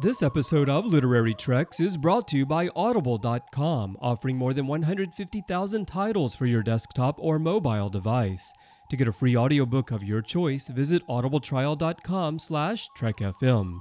[0.00, 5.86] This episode of Literary Treks is brought to you by Audible.com, offering more than 150,000
[5.86, 8.50] titles for your desktop or mobile device.
[8.88, 13.80] To get a free audiobook of your choice, visit audibletrial.com slash trekfm.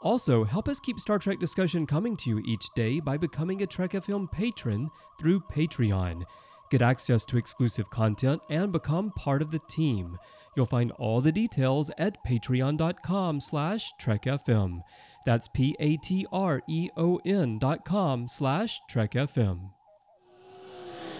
[0.00, 3.66] Also, help us keep Star Trek discussion coming to you each day by becoming a
[3.66, 4.90] Trek FM patron
[5.20, 6.22] through Patreon.
[6.70, 10.16] Get access to exclusive content and become part of the team.
[10.56, 14.82] You'll find all the details at patreon.com slash trekfm.
[15.24, 19.70] That's P-A-T-R-E-O-N dot com slash trekfm.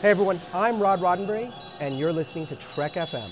[0.03, 3.31] Hey everyone, I'm Rod Roddenberry, and you're listening to Trek FM.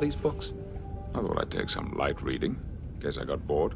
[0.00, 0.52] These books?
[1.14, 2.58] I thought I'd take some light reading.
[3.00, 3.74] Guess I got bored.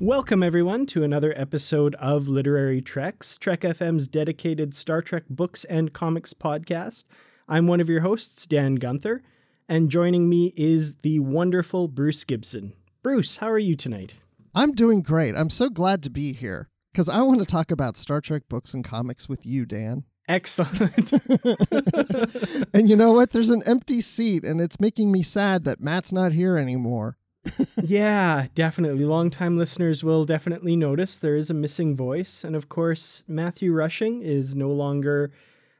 [0.00, 5.92] Welcome, everyone, to another episode of Literary Treks, Trek FM's dedicated Star Trek books and
[5.92, 7.04] comics podcast.
[7.48, 9.22] I'm one of your hosts, Dan Gunther,
[9.68, 12.72] and joining me is the wonderful Bruce Gibson.
[13.02, 14.14] Bruce, how are you tonight?
[14.54, 15.34] I'm doing great.
[15.34, 18.74] I'm so glad to be here because I want to talk about Star Trek books
[18.74, 20.04] and comics with you, Dan.
[20.28, 21.12] Excellent.
[22.74, 23.30] and you know what?
[23.30, 27.18] There's an empty seat, and it's making me sad that Matt's not here anymore.
[27.82, 29.04] yeah, definitely.
[29.04, 32.42] Longtime listeners will definitely notice there is a missing voice.
[32.42, 35.30] And of course, Matthew Rushing is no longer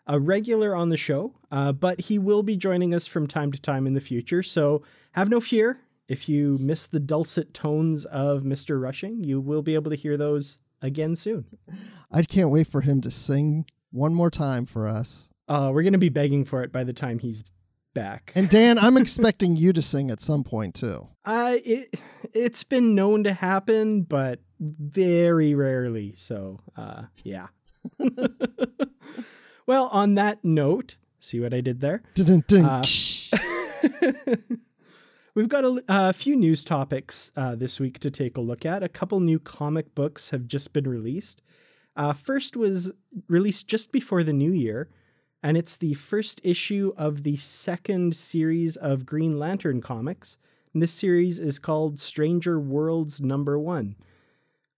[0.06, 3.60] a regular on the show, uh, but he will be joining us from time to
[3.60, 4.42] time in the future.
[4.42, 5.80] So have no fear.
[6.06, 8.78] If you miss the dulcet tones of Mr.
[8.80, 11.46] Rushing, you will be able to hear those again soon.
[12.12, 15.30] I can't wait for him to sing one more time for us.
[15.48, 17.44] Uh, we're going to be begging for it by the time he's
[17.94, 18.32] back.
[18.34, 21.06] And Dan, I'm expecting you to sing at some point too.
[21.24, 22.00] Uh, it
[22.34, 26.12] it's been known to happen, but very rarely.
[26.16, 27.46] So, uh, yeah.
[29.66, 32.02] well, on that note, see what I did there?
[32.64, 32.84] Uh,
[35.34, 38.82] We've got a, a few news topics uh, this week to take a look at.
[38.84, 41.42] A couple new comic books have just been released.
[41.96, 42.90] Uh, first was
[43.28, 44.88] released just before the new year,
[45.42, 50.38] and it's the first issue of the second series of Green Lantern comics.
[50.72, 53.96] And this series is called Stranger Worlds Number One.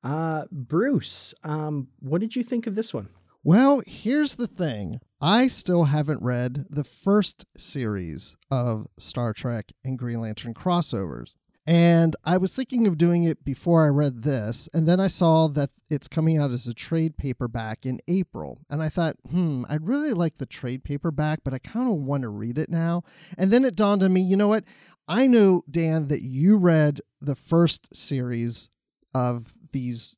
[0.05, 3.09] Uh, Bruce, um, what did you think of this one?
[3.43, 5.00] Well, here's the thing.
[5.21, 11.37] I still haven't read the first series of Star Trek and Green Lantern crossovers.
[11.66, 15.49] And I was thinking of doing it before I read this, and then I saw
[15.49, 18.60] that it's coming out as a trade paperback in April.
[18.71, 22.22] And I thought, hmm, I'd really like the trade paperback, but I kind of want
[22.22, 23.03] to read it now.
[23.37, 24.62] And then it dawned on me, you know what?
[25.09, 28.71] I know, Dan, that you read the first series
[29.12, 30.16] of these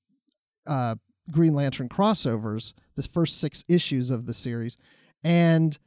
[0.66, 0.96] uh,
[1.30, 4.76] Green Lantern crossovers, the first six issues of the series.
[5.24, 5.78] And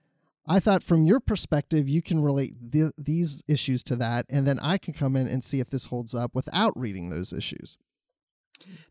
[0.48, 4.60] I thought from your perspective, you can relate th- these issues to that, and then
[4.60, 7.78] I can come in and see if this holds up without reading those issues.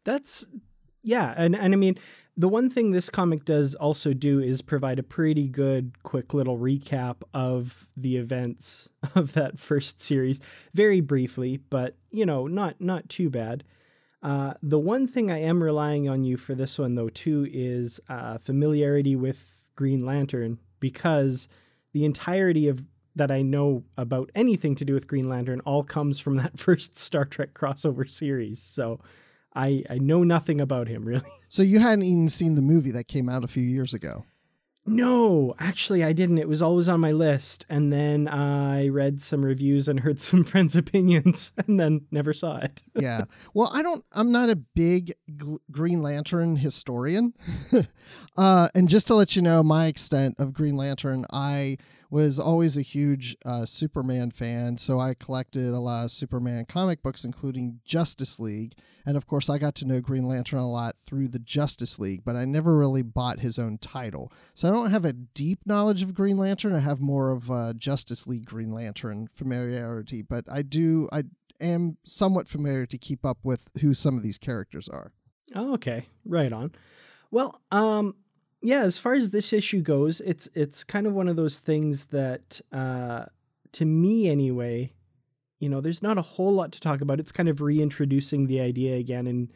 [0.05, 0.45] That's
[1.03, 1.97] yeah, and and I mean
[2.37, 6.59] the one thing this comic does also do is provide a pretty good quick little
[6.59, 10.41] recap of the events of that first series,
[10.75, 13.65] very briefly, but you know not not too bad.
[14.23, 18.01] Uh, the one thing I am relying on you for this one though too is
[18.09, 21.49] uh, familiarity with Green Lantern because
[21.93, 22.83] the entirety of
[23.17, 26.97] that I know about anything to do with Green Lantern all comes from that first
[26.97, 28.63] Star Trek crossover series.
[28.63, 29.01] So
[29.55, 31.23] I I know nothing about him really.
[31.49, 34.25] So you hadn't even seen the movie that came out a few years ago.
[34.87, 36.39] No, actually I didn't.
[36.39, 40.43] It was always on my list and then I read some reviews and heard some
[40.45, 42.83] friends' opinions and then never saw it.
[42.95, 43.25] yeah.
[43.55, 45.13] Well, I don't I'm not a big
[45.71, 47.35] Green Lantern historian.
[48.37, 51.77] uh and just to let you know my extent of Green Lantern, I
[52.11, 57.03] was always a huge uh, Superman fan, so I collected a lot of Superman comic
[57.03, 58.75] books, including Justice League.
[59.07, 62.23] And of course, I got to know Green Lantern a lot through the Justice League,
[62.25, 64.33] but I never really bought his own title.
[64.55, 66.75] So I don't have a deep knowledge of Green Lantern.
[66.75, 71.25] I have more of uh, Justice League Green Lantern familiarity, but I do, I
[71.61, 75.13] am somewhat familiar to keep up with who some of these characters are.
[75.55, 76.07] Oh, okay.
[76.25, 76.73] Right on.
[77.31, 78.17] Well, um,
[78.63, 82.07] yeah, as far as this issue goes, it's it's kind of one of those things
[82.07, 83.25] that uh
[83.73, 84.93] to me anyway,
[85.61, 87.21] you know, there's not a whole lot to talk about.
[87.21, 89.51] It's kind of reintroducing the idea again and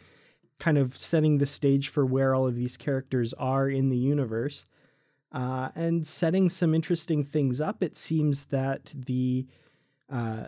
[0.58, 4.64] kind of setting the stage for where all of these characters are in the universe.
[5.32, 7.82] Uh, and setting some interesting things up.
[7.82, 9.48] It seems that the
[10.08, 10.44] uh,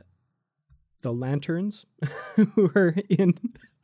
[1.02, 1.86] the lanterns
[2.36, 3.34] who are in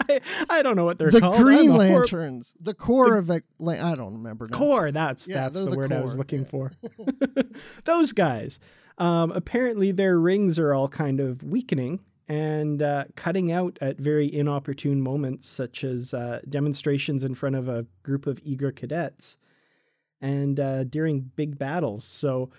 [0.08, 1.42] I, I don't know what they're the called.
[1.42, 3.44] Green a hor- Lanterns, the core of it.
[3.58, 4.46] la- I don't remember.
[4.50, 4.56] Now.
[4.58, 6.48] core that's Yeah, that's the, the word i was looking yeah.
[6.50, 6.72] for
[7.84, 8.58] those guys
[8.98, 14.32] um, apparently their rings are all kind of weakening and uh, cutting out at very
[14.32, 19.38] inopportune moments such as uh, demonstrations in front of a group of eager cadets
[20.20, 22.50] and uh, during big battles so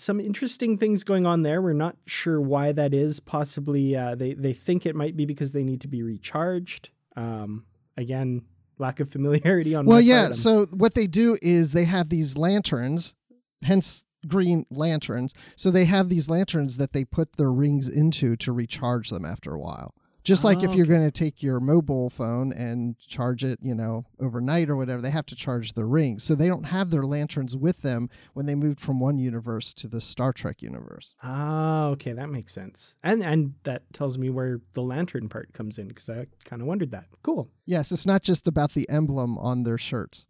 [0.00, 1.60] some interesting things going on there.
[1.60, 3.20] We're not sure why that is.
[3.20, 6.90] Possibly uh, they they think it might be because they need to be recharged.
[7.16, 7.64] Um,
[7.96, 8.42] again,
[8.78, 9.86] lack of familiarity on.
[9.86, 10.28] Well, yeah.
[10.28, 13.14] So what they do is they have these lanterns,
[13.62, 15.34] hence green lanterns.
[15.56, 19.54] So they have these lanterns that they put their rings into to recharge them after
[19.54, 19.94] a while.
[20.28, 20.92] Just like if Oh, you're okay.
[20.94, 25.10] going to take your mobile phone and charge it, you know, overnight or whatever, they
[25.10, 26.22] have to charge their rings.
[26.22, 29.88] So they don't have their lanterns with them when they moved from one universe to
[29.88, 31.14] the Star Trek universe.
[31.22, 35.78] Ah, okay, that makes sense, and and that tells me where the lantern part comes
[35.78, 37.06] in because I kind of wondered that.
[37.22, 37.48] Cool.
[37.64, 40.26] Yes, it's not just about the emblem on their shirts.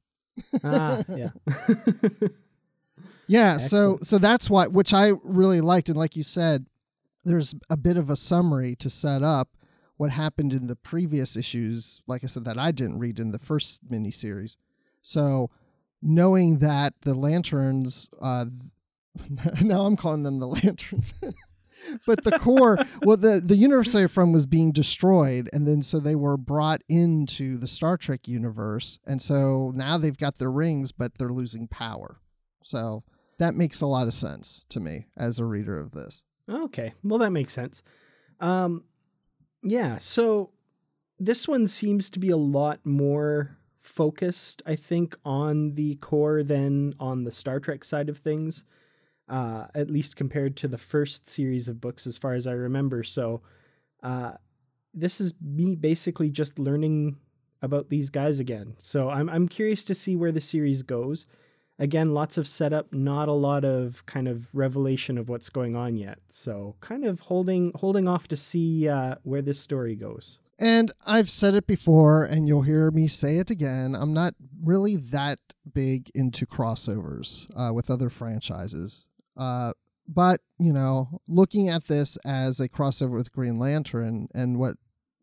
[0.63, 1.31] Ah, yeah.
[3.27, 4.07] Yeah, so Excellent.
[4.07, 6.67] so that's why which I really liked and like you said
[7.25, 9.49] there's a bit of a summary to set up
[9.99, 13.39] what happened in the previous issues like I said that I didn't read in the
[13.39, 14.57] first miniseries.
[15.03, 15.51] So
[16.01, 18.47] knowing that the lanterns uh
[19.63, 21.13] now I'm calling them the lanterns.
[22.07, 25.99] but the Corps well the the universe they're from was being destroyed and then so
[25.99, 30.93] they were brought into the Star Trek universe and so now they've got their rings
[30.93, 32.21] but they're losing power.
[32.63, 33.03] So
[33.39, 36.23] that makes a lot of sense to me as a reader of this.
[36.51, 37.83] Okay, well that makes sense.
[38.41, 38.85] Um,
[39.71, 40.51] yeah, so
[41.19, 46.95] this one seems to be a lot more focused, I think, on the Corps than
[47.01, 48.65] on the Star Trek side of things.
[49.29, 53.03] Uh, at least compared to the first series of books, as far as I remember.
[53.03, 53.43] So,
[54.03, 54.33] uh,
[54.95, 57.17] this is me basically just learning
[57.63, 58.75] about these guys again.
[58.79, 61.27] So I'm I'm curious to see where the series goes.
[61.79, 65.97] Again, lots of setup, not a lot of kind of revelation of what's going on
[65.97, 66.19] yet.
[66.29, 70.41] So kind of holding holding off to see uh, where this story goes.
[70.59, 73.95] And I've said it before, and you'll hear me say it again.
[73.95, 75.39] I'm not really that
[75.73, 79.07] big into crossovers uh, with other franchises.
[79.37, 79.73] Uh,
[80.09, 84.75] but, you know, looking at this as a crossover with Green Lantern and what,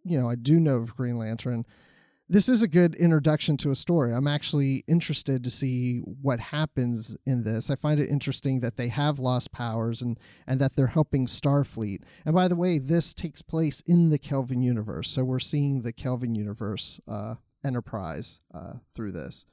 [0.06, 1.66] you know, I do know of Green Lantern,
[2.28, 4.12] this is a good introduction to a story.
[4.12, 7.70] I'm actually interested to see what happens in this.
[7.70, 12.00] I find it interesting that they have lost powers and and that they're helping Starfleet.
[12.26, 15.94] And by the way, this takes place in the Kelvin universe, so we're seeing the
[15.94, 19.46] Kelvin universe uh, Enterprise uh, through this.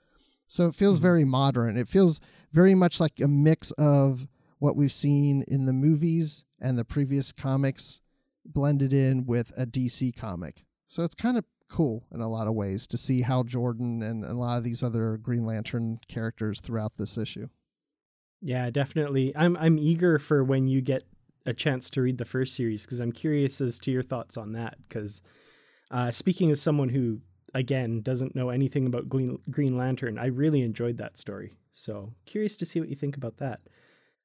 [0.46, 1.78] So it feels very modern.
[1.78, 2.20] It feels
[2.52, 4.26] very much like a mix of
[4.58, 8.00] what we've seen in the movies and the previous comics
[8.44, 10.64] blended in with a DC comic.
[10.86, 14.24] So it's kind of cool in a lot of ways to see how Jordan and
[14.24, 17.48] a lot of these other Green Lantern characters throughout this issue.
[18.40, 19.32] Yeah, definitely.
[19.36, 21.04] I'm I'm eager for when you get
[21.46, 24.52] a chance to read the first series because I'm curious as to your thoughts on
[24.52, 24.76] that.
[24.88, 25.22] Because
[25.90, 27.20] uh, speaking as someone who
[27.54, 31.54] again doesn't know anything about Green Green Lantern, I really enjoyed that story.
[31.72, 33.60] So curious to see what you think about that.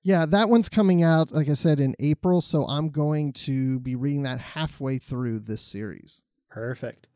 [0.04, 2.42] Yeah, that one's coming out, like I said, in April.
[2.42, 6.22] So I'm going to be reading that halfway through this series.
[6.50, 7.08] Perfect.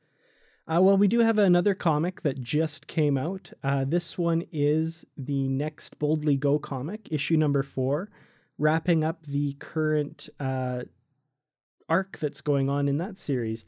[0.68, 3.52] Uh, well, we do have another comic that just came out.
[3.64, 8.10] Uh, this one is the next Boldly Go comic, issue number four,
[8.58, 10.84] wrapping up the current uh,
[11.90, 13.66] arc that's going on in that series.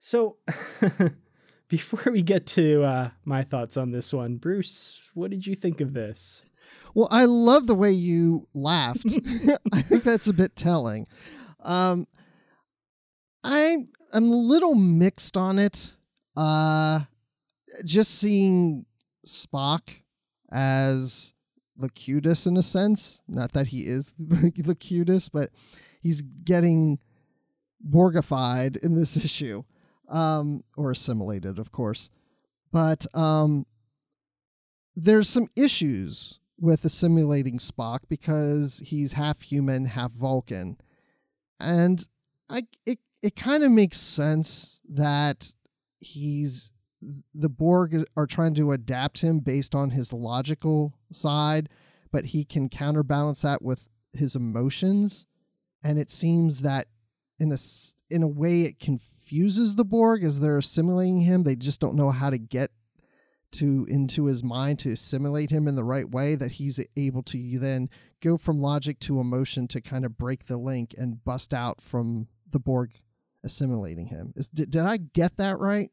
[0.00, 0.38] So,
[1.68, 5.80] before we get to uh, my thoughts on this one, Bruce, what did you think
[5.80, 6.42] of this?
[6.94, 9.06] Well, I love the way you laughed.
[9.72, 11.06] I think that's a bit telling.
[11.60, 12.08] Um,
[13.44, 15.94] I am a little mixed on it.
[16.36, 17.00] Uh,
[17.84, 18.86] just seeing
[19.26, 20.02] Spock
[20.50, 21.34] as
[21.76, 23.22] Locutus in a sense.
[23.28, 25.50] Not that he is the, Locutus, but
[26.00, 26.98] he's getting
[27.88, 29.62] Borgified in this issue,
[30.08, 32.10] um, or assimilated, of course.
[32.72, 33.66] But um,
[34.94, 40.76] there's some issues with assimilating Spock because he's half human, half Vulcan,
[41.58, 42.06] and
[42.50, 45.54] I it it kind of makes sense that
[46.00, 46.72] he's
[47.34, 51.68] the Borg are trying to adapt him based on his logical side,
[52.12, 55.26] but he can counterbalance that with his emotions,
[55.82, 56.88] and it seems that
[57.38, 57.58] in a
[58.10, 61.44] in a way it confuses the Borg as they're assimilating him.
[61.44, 62.70] They just don't know how to get
[63.52, 67.58] to into his mind to assimilate him in the right way that he's able to
[67.58, 67.88] then
[68.22, 72.28] go from logic to emotion to kind of break the link and bust out from
[72.48, 72.92] the Borg
[73.44, 74.32] assimilating him.
[74.36, 75.90] Is did, did I get that right?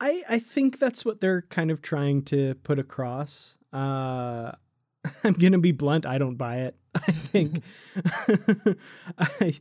[0.00, 3.56] I I think that's what they're kind of trying to put across.
[3.72, 4.52] Uh
[5.24, 6.06] I'm gonna be blunt.
[6.06, 6.76] I don't buy it.
[6.94, 7.62] I think
[9.18, 9.54] I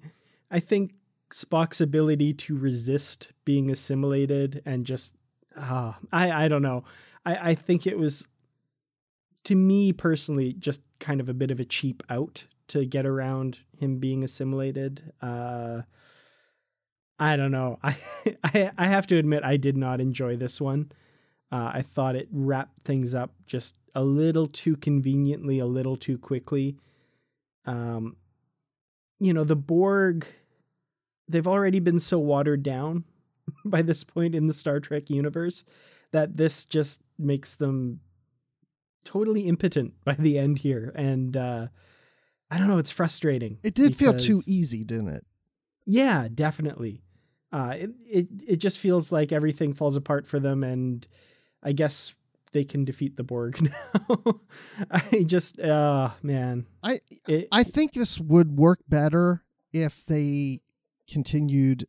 [0.51, 0.93] I think
[1.31, 5.15] Spock's ability to resist being assimilated and just
[5.55, 6.83] uh, I I don't know.
[7.25, 8.27] I I think it was
[9.45, 13.59] to me personally just kind of a bit of a cheap out to get around
[13.77, 15.13] him being assimilated.
[15.21, 15.81] Uh
[17.19, 17.79] I don't know.
[17.83, 17.95] I
[18.43, 20.91] I I have to admit I did not enjoy this one.
[21.51, 26.17] Uh, I thought it wrapped things up just a little too conveniently, a little too
[26.17, 26.75] quickly.
[27.65, 28.17] Um,
[29.19, 30.27] you know, the Borg,
[31.29, 33.05] they've already been so watered down
[33.65, 35.63] by this point in the Star Trek universe
[36.11, 38.01] that this just makes them
[39.05, 40.91] totally impotent by the end here.
[40.95, 41.67] And uh,
[42.51, 43.59] I don't know, it's frustrating.
[43.63, 45.25] It did feel too easy, didn't it?
[45.85, 47.01] yeah, definitely.
[47.55, 51.07] Uh, it, it it just feels like everything falls apart for them, and
[51.63, 52.13] I guess
[52.51, 53.61] they can defeat the Borg
[54.09, 54.41] now.
[54.91, 60.59] I just, uh man, I it, I think this would work better if they
[61.09, 61.87] continued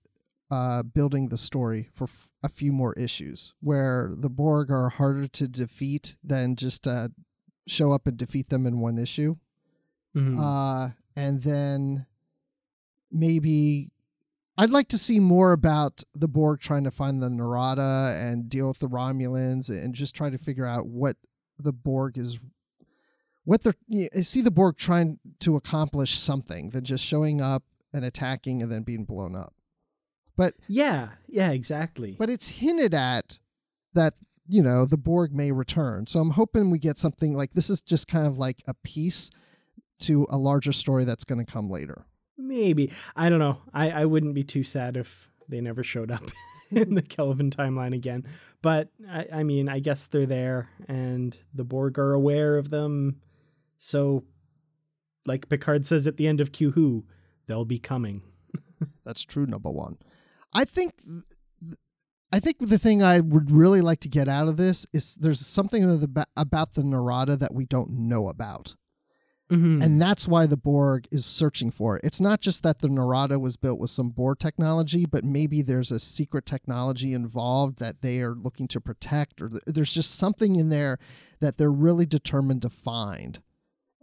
[0.51, 5.27] uh, building the story for f- a few more issues, where the Borg are harder
[5.27, 7.09] to defeat than just uh,
[7.67, 9.35] show up and defeat them in one issue.
[10.15, 10.39] mhm.
[10.39, 12.07] Uh, and then
[13.11, 13.91] maybe
[14.59, 18.69] I'd like to see more about the Borg trying to find the Narada and deal
[18.69, 21.17] with the Romulans and just try to figure out what
[21.59, 22.41] the Borg is
[23.45, 28.63] what they're see the Borg trying to accomplish something than just showing up and attacking
[28.63, 29.55] and then being blown up.
[30.37, 32.17] But yeah, yeah, exactly.
[32.19, 33.39] but it's hinted at
[33.95, 34.15] that
[34.49, 36.07] you know the Borg may return.
[36.07, 39.31] So I'm hoping we get something like this is just kind of like a piece
[40.01, 42.07] to a larger story that's going to come later.
[42.39, 43.63] Maybe I don't know.
[43.73, 46.25] I I wouldn't be too sad if they never showed up
[46.71, 48.25] in the Kelvin timeline again.
[48.63, 53.21] But I, I mean, I guess they're there, and the Borg are aware of them.
[53.79, 54.25] So,
[55.27, 57.05] like Picard says at the end of Q Who,
[57.47, 58.23] they'll be coming.
[59.05, 59.47] That's true.
[59.47, 59.97] Number one,
[60.53, 60.93] I think.
[61.05, 61.25] th-
[62.33, 65.47] I think the thing I would really like to get out of this is there's
[65.47, 66.05] something
[66.37, 68.75] about the Narada that we don't know about.
[69.51, 69.81] Mm-hmm.
[69.81, 72.05] And that's why the Borg is searching for it.
[72.05, 75.93] It's not just that the Narada was built with some Borg technology, but maybe there's
[75.93, 80.57] a secret technology involved that they are looking to protect, or th- there's just something
[80.57, 80.99] in there
[81.41, 83.41] that they're really determined to find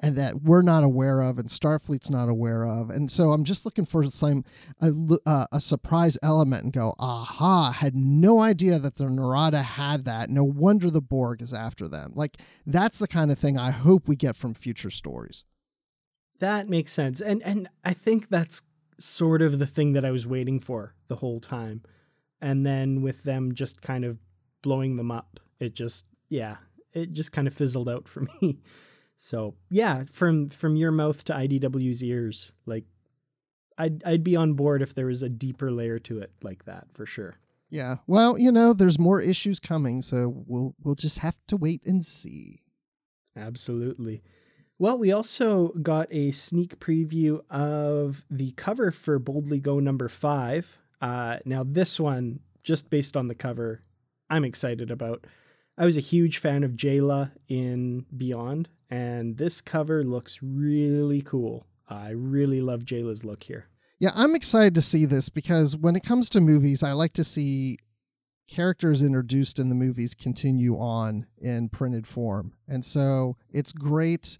[0.03, 2.89] and that we're not aware of and Starfleet's not aware of.
[2.89, 4.43] And so I'm just looking for some
[4.81, 4.91] a,
[5.25, 10.29] uh, a surprise element and go, aha, had no idea that the Narada had that.
[10.29, 12.11] No wonder the Borg is after them.
[12.15, 15.45] Like that's the kind of thing I hope we get from future stories.
[16.39, 17.21] That makes sense.
[17.21, 18.63] And and I think that's
[18.99, 21.81] sort of the thing that I was waiting for the whole time.
[22.41, 24.19] And then with them just kind of
[24.61, 26.57] blowing them up, it just yeah,
[26.91, 28.59] it just kind of fizzled out for me.
[29.23, 32.83] So, yeah, from from your mouth to IDW's ears, like
[33.77, 36.87] I'd I'd be on board if there was a deeper layer to it like that
[36.93, 37.37] for sure.
[37.69, 37.95] Yeah.
[38.05, 42.03] Well, you know, there's more issues coming, so we'll we'll just have to wait and
[42.03, 42.63] see.
[43.37, 44.23] Absolutely.
[44.77, 50.79] Well, we also got a sneak preview of the cover for Boldly Go number five.
[50.99, 53.83] Uh, now, this one, just based on the cover,
[54.29, 55.25] I'm excited about.
[55.77, 61.65] I was a huge fan of Jayla in Beyond, and this cover looks really cool.
[61.89, 63.65] I really love Jayla's look here.
[63.99, 67.23] Yeah, I'm excited to see this because when it comes to movies, I like to
[67.23, 67.79] see
[68.47, 72.53] characters introduced in the movies continue on in printed form.
[72.67, 74.37] And so it's great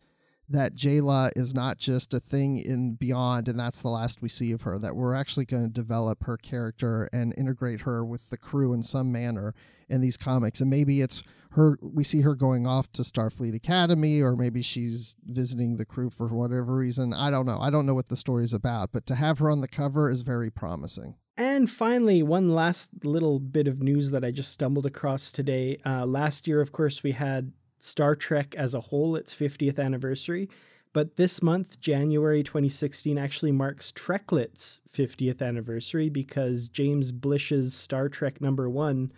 [0.50, 4.52] that Jayla is not just a thing in Beyond and that's the last we see
[4.52, 8.38] of her, that we're actually going to develop her character and integrate her with the
[8.38, 9.56] crew in some manner
[9.90, 10.62] in these comics.
[10.62, 15.16] And maybe it's her we see her going off to Starfleet Academy or maybe she's
[15.26, 17.14] visiting the crew for whatever reason.
[17.14, 17.60] I don't know.
[17.60, 20.22] I don't know what the story's about, but to have her on the cover is
[20.22, 21.16] very promising.
[21.38, 25.80] And finally, one last little bit of news that I just stumbled across today.
[25.86, 30.50] Uh, last year, of course, we had Star Trek as a whole, its 50th anniversary.
[30.94, 38.40] But this month, January 2016, actually marks Treklit's 50th anniversary because James Blish's Star Trek
[38.40, 39.12] number one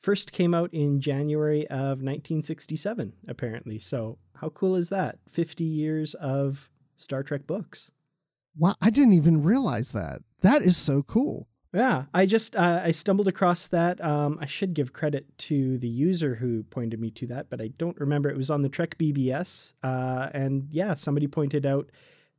[0.00, 3.78] first came out in January of 1967, apparently.
[3.78, 5.18] So, how cool is that?
[5.28, 7.90] 50 years of Star Trek books.
[8.56, 10.20] Wow, I didn't even realize that.
[10.42, 11.48] That is so cool.
[11.72, 14.02] Yeah, I just uh, I stumbled across that.
[14.02, 17.68] Um, I should give credit to the user who pointed me to that, but I
[17.76, 18.30] don't remember.
[18.30, 21.90] It was on the Trek BBS, uh, and yeah, somebody pointed out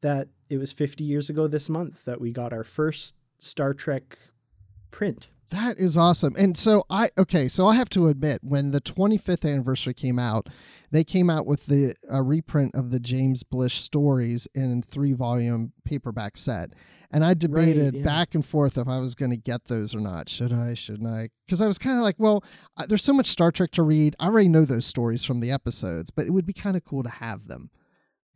[0.02, 4.18] that it was 50 years ago this month that we got our first Star Trek
[4.90, 5.28] print.
[5.52, 6.36] That is awesome.
[6.38, 10.48] And so I okay, so I have to admit when the 25th anniversary came out,
[10.92, 15.74] they came out with the a reprint of the James Blish stories in three volume
[15.84, 16.72] paperback set.
[17.12, 18.04] And I debated Right, yeah.
[18.04, 20.30] back and forth if I was going to get those or not.
[20.30, 20.76] Should I?
[20.76, 21.30] Shouldn't I?
[21.48, 22.44] Because I was kind of like, well,
[22.88, 24.16] there's so much Star Trek to read.
[24.20, 27.02] I already know those stories from the episodes, but it would be kind of cool
[27.02, 27.72] to have them.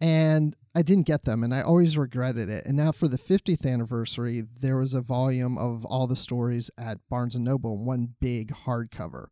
[0.03, 2.65] And I didn't get them, and I always regretted it.
[2.65, 6.98] And now for the 50th anniversary, there was a volume of all the stories at
[7.10, 9.27] Barnes and Noble one big hardcover,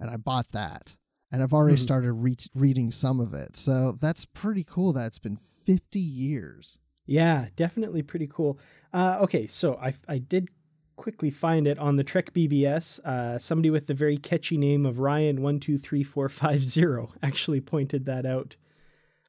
[0.00, 0.96] and I bought that.
[1.30, 1.80] And I've already Mhm.
[1.80, 4.94] started re- reading some of it, so that's pretty cool.
[4.94, 6.78] That it's been 50 years.
[7.04, 8.58] Yeah, definitely pretty cool.
[8.94, 10.48] Uh, okay, so I I did
[10.96, 12.98] quickly find it on the Trek BBS.
[13.00, 17.12] Uh, somebody with the very catchy name of Ryan one two three four five zero
[17.22, 18.56] actually pointed that out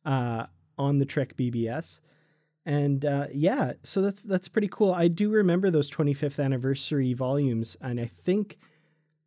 [0.05, 0.45] uh,
[0.77, 2.01] on the Trek BBS,
[2.65, 4.93] and uh, yeah, so that's that's pretty cool.
[4.93, 8.57] I do remember those 25th anniversary volumes, and I think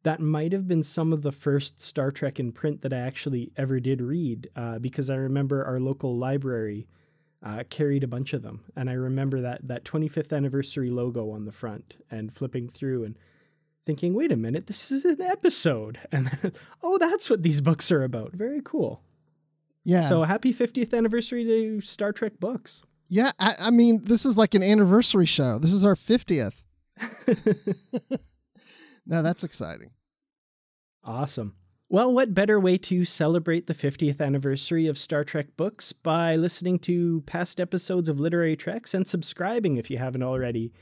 [0.04, 3.52] that might have been some of the first Star Trek in print that I actually
[3.56, 6.86] ever did read, uh, because I remember our local library
[7.42, 11.44] uh, carried a bunch of them, and I remember that that 25th anniversary logo on
[11.44, 13.18] the front, and flipping through and
[13.84, 16.52] thinking, "Wait a minute, this is an episode," and then,
[16.82, 19.02] "Oh, that's what these books are about." Very cool.
[19.86, 20.08] Yeah.
[20.08, 22.82] So happy 50th anniversary to Star Trek books.
[23.08, 25.60] yeah, I, I mean, this is like an anniversary show.
[25.60, 26.64] This is our 50th.
[29.06, 29.92] now that's exciting.
[31.04, 31.54] Awesome.
[31.88, 36.80] Well, what better way to celebrate the 50th anniversary of Star Trek books by listening
[36.80, 40.72] to past episodes of Literary Treks and subscribing if you haven't already?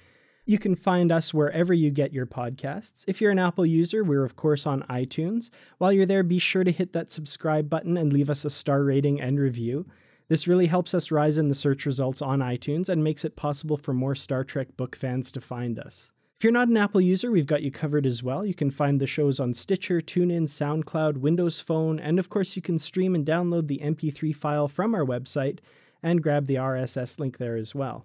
[0.46, 3.02] You can find us wherever you get your podcasts.
[3.08, 5.48] If you're an Apple user, we're of course on iTunes.
[5.78, 8.84] While you're there, be sure to hit that subscribe button and leave us a star
[8.84, 9.86] rating and review.
[10.28, 13.78] This really helps us rise in the search results on iTunes and makes it possible
[13.78, 16.12] for more Star Trek book fans to find us.
[16.36, 18.44] If you're not an Apple user, we've got you covered as well.
[18.44, 22.60] You can find the shows on Stitcher, TuneIn, SoundCloud, Windows Phone, and of course, you
[22.60, 25.60] can stream and download the MP3 file from our website
[26.02, 28.04] and grab the RSS link there as well.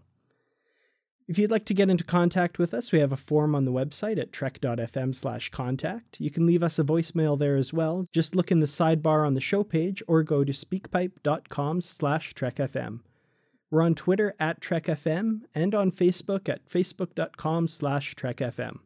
[1.29, 3.71] If you'd like to get into contact with us, we have a form on the
[3.71, 6.19] website at trek.fm slash contact.
[6.19, 8.07] You can leave us a voicemail there as well.
[8.11, 13.01] Just look in the sidebar on the show page or go to speakpipe.com slash trekfm.
[13.69, 18.79] We're on Twitter at TrekFM and on Facebook at facebook.com slash TrekFM.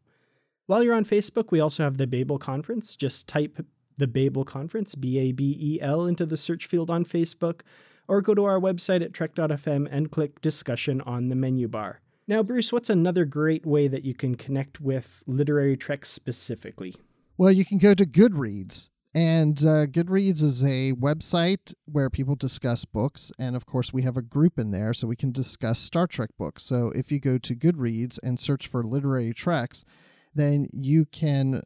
[0.65, 2.97] While you're on Facebook, we also have the Babel Conference.
[2.97, 7.05] Just type the Babel Conference, B A B E L, into the search field on
[7.05, 7.61] Facebook,
[8.09, 12.01] or go to our website at trek.fm and click discussion on the menu bar.
[12.27, 16.95] Now, Bruce, what's another great way that you can connect with literary trek specifically?
[17.37, 18.89] Well, you can go to Goodreads.
[19.15, 23.31] And uh, Goodreads is a website where people discuss books.
[23.37, 26.31] And of course, we have a group in there so we can discuss Star Trek
[26.37, 26.63] books.
[26.63, 29.83] So if you go to Goodreads and search for literary treks,
[30.33, 31.61] then you can,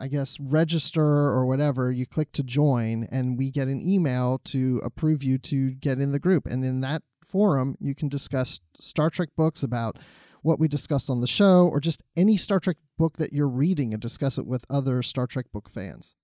[0.00, 1.90] I guess, register or whatever.
[1.90, 6.12] You click to join, and we get an email to approve you to get in
[6.12, 6.46] the group.
[6.46, 9.98] And in that forum, you can discuss Star Trek books about
[10.42, 13.94] what we discussed on the show or just any Star Trek book that you're reading
[13.94, 16.14] and discuss it with other Star Trek book fans.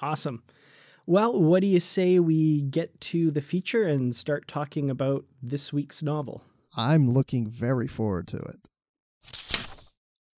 [0.00, 0.42] Awesome.
[1.06, 5.70] Well, what do you say we get to the feature and start talking about this
[5.70, 6.42] week's novel?
[6.76, 8.68] I'm looking very forward to it.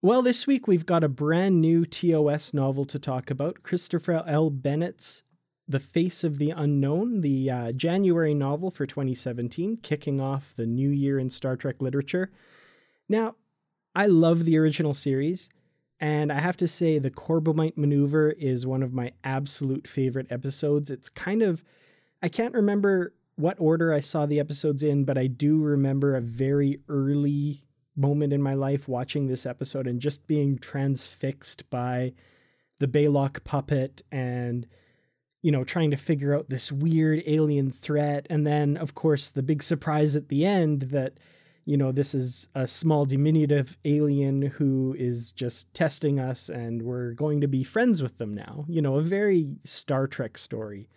[0.03, 4.51] Well, this week we've got a brand new TOS novel to talk about Christopher L.
[4.51, 5.23] Bennett's
[5.69, 10.91] The Face of the Unknown, the uh, January novel for 2017, kicking off the new
[10.91, 12.31] year in Star Trek literature.
[13.09, 13.35] Now,
[13.95, 15.49] I love the original series,
[15.99, 20.91] and I have to say, the Corbomite maneuver is one of my absolute favorite episodes.
[20.91, 21.65] It's kind of,
[22.23, 26.21] I can't remember what order I saw the episodes in, but I do remember a
[26.21, 27.65] very early
[27.97, 32.13] moment in my life watching this episode and just being transfixed by
[32.79, 34.67] the Balok puppet and
[35.47, 38.27] you know trying to figure out this weird alien threat.
[38.29, 41.21] And then of course the big surprise at the end that
[41.65, 47.13] you know this is a small diminutive alien who is just testing us and we're
[47.13, 48.65] going to be friends with them now.
[48.67, 50.89] You know a very star trek story.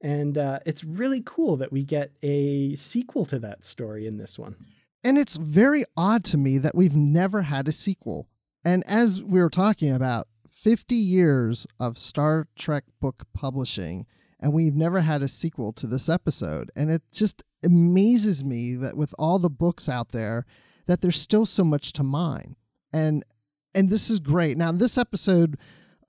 [0.00, 4.38] And uh, it's really cool that we get a sequel to that story in this
[4.38, 4.56] one.
[5.04, 8.26] And it's very odd to me that we've never had a sequel.
[8.64, 10.26] And as we were talking about,
[10.60, 14.06] 50 years of Star Trek book publishing,
[14.38, 16.70] and we've never had a sequel to this episode.
[16.76, 20.44] And it just amazes me that with all the books out there,
[20.86, 22.56] that there's still so much to mine.
[22.92, 23.24] And
[23.74, 24.58] and this is great.
[24.58, 25.56] Now, this episode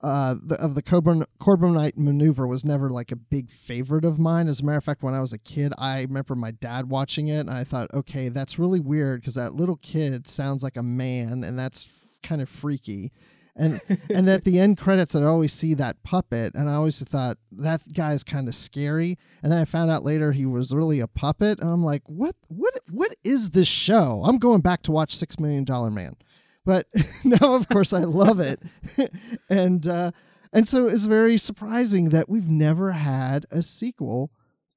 [0.02, 4.48] uh, the, of the Corbin, Corbomite maneuver was never like a big favorite of mine.
[4.48, 7.28] As a matter of fact, when I was a kid, I remember my dad watching
[7.28, 10.82] it, and I thought, okay, that's really weird because that little kid sounds like a
[10.82, 11.88] man, and that's
[12.24, 13.12] kind of freaky.
[13.54, 17.38] And and at the end credits, I always see that puppet, and I always thought
[17.52, 19.18] that guy's kind of scary.
[19.42, 22.36] And then I found out later he was really a puppet, and I'm like, what
[22.48, 24.22] what what is this show?
[24.24, 26.16] I'm going back to watch Six Million Dollar Man.
[26.64, 26.86] But
[27.24, 28.62] now, of course, I love it,
[29.50, 30.12] and uh,
[30.52, 34.30] and so it's very surprising that we've never had a sequel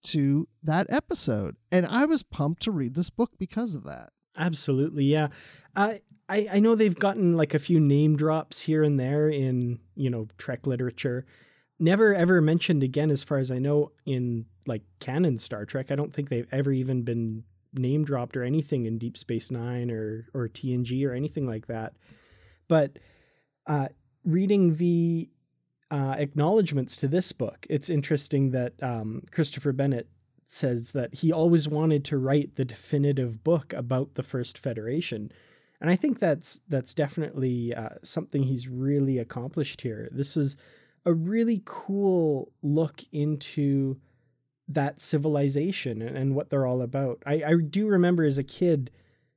[0.03, 4.09] to that episode, and I was pumped to read this book because of that.
[4.37, 5.29] Absolutely, yeah.
[5.75, 9.79] I I, I know they've gotten like a few name drops here and there in
[9.95, 11.25] you know Trek literature.
[11.79, 15.91] Never ever mentioned again, as far as I know, in like canon Star Trek.
[15.91, 19.91] I don't think they've ever even been name dropped or anything in Deep Space Nine
[19.91, 21.93] or or TNG or anything like that.
[22.67, 22.97] But
[23.67, 23.89] uh,
[24.23, 25.29] reading the
[25.91, 30.09] uh, acknowledgments to this book, it's interesting that um, Christopher Bennett
[30.47, 35.31] says that he always wanted to write the definitive book about the First Federation,
[35.81, 40.09] and I think that's that's definitely uh, something he's really accomplished here.
[40.11, 40.55] This was
[41.05, 43.97] a really cool look into
[44.67, 47.21] that civilization and, what they're all about.
[47.25, 48.89] I, I do remember as a kid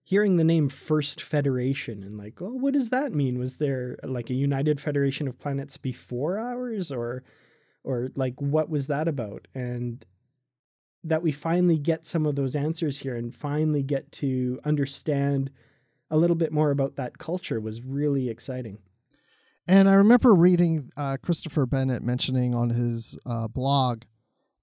[0.02, 3.38] hearing the name First Federation and like, oh, what does that mean?
[3.38, 7.24] Was there like a United Federation of Planets before ours, or
[7.84, 9.46] or like what was that about?
[9.54, 10.04] And
[11.04, 15.50] that we finally get some of those answers here and finally get to understand
[16.10, 18.78] a little bit more about that culture was really exciting.
[19.66, 24.04] And I remember reading uh, Christopher Bennett mentioning on his uh, blog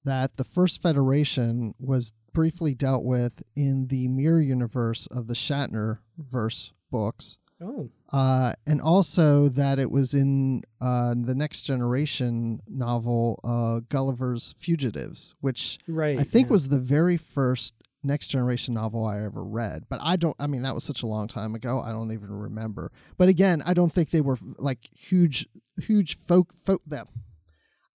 [0.03, 5.99] that the first Federation was briefly dealt with in the mirror universe of the Shatner
[6.17, 7.39] verse books.
[7.61, 7.89] Oh.
[8.11, 15.35] Uh, and also that it was in uh, the Next Generation novel, uh, Gulliver's Fugitives,
[15.39, 16.51] which right, I think yeah.
[16.51, 17.73] was the very first
[18.05, 19.83] Next Generation novel I ever read.
[19.89, 22.31] But I don't, I mean, that was such a long time ago, I don't even
[22.31, 22.91] remember.
[23.17, 27.07] But again, I don't think they were like huge, huge folk, folk, them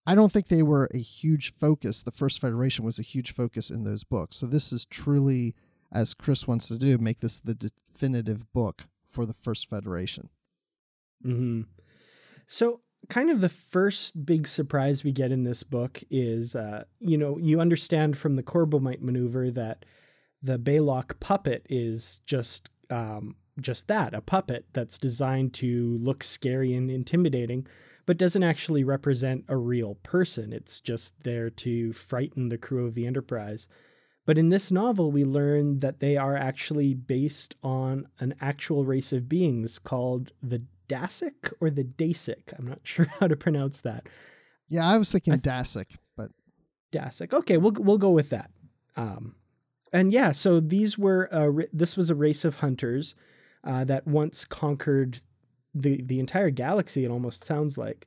[0.06, 2.02] I don't think they were a huge focus.
[2.02, 4.36] The First Federation was a huge focus in those books.
[4.36, 5.54] So this is truly,
[5.92, 10.30] as Chris wants to do, make this the definitive book for the First Federation.
[11.22, 11.62] hmm
[12.46, 17.18] So kind of the first big surprise we get in this book is, uh, you
[17.18, 19.84] know, you understand from the Corbomite maneuver that
[20.42, 26.74] the Balok puppet is just um, just that, a puppet that's designed to look scary
[26.74, 27.66] and intimidating
[28.10, 30.52] but doesn't actually represent a real person.
[30.52, 33.68] It's just there to frighten the crew of the Enterprise.
[34.26, 39.12] But in this novel, we learn that they are actually based on an actual race
[39.12, 42.52] of beings called the Dasik or the Dasik.
[42.58, 44.08] I'm not sure how to pronounce that.
[44.68, 46.32] Yeah, I was thinking I th- Dasik, but
[46.92, 47.32] Dasik.
[47.32, 48.50] Okay, we'll we'll go with that.
[48.96, 49.36] Um,
[49.92, 53.14] and yeah, so these were a, this was a race of hunters
[53.64, 55.20] uh, that once conquered
[55.74, 58.06] the the entire galaxy it almost sounds like.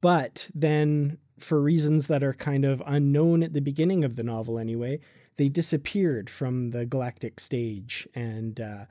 [0.00, 4.58] But then for reasons that are kind of unknown at the beginning of the novel
[4.58, 5.00] anyway
[5.36, 8.84] they disappeared from the galactic stage and uh,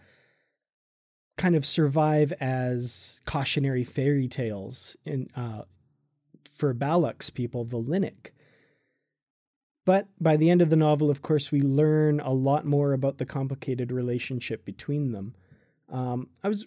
[1.37, 5.61] kind of survive as cautionary fairy tales in uh,
[6.51, 8.31] for Balok's people the Linnik
[9.85, 13.17] but by the end of the novel, of course, we learn a lot more about
[13.17, 15.35] the complicated relationship between them.
[15.91, 16.65] Um, I was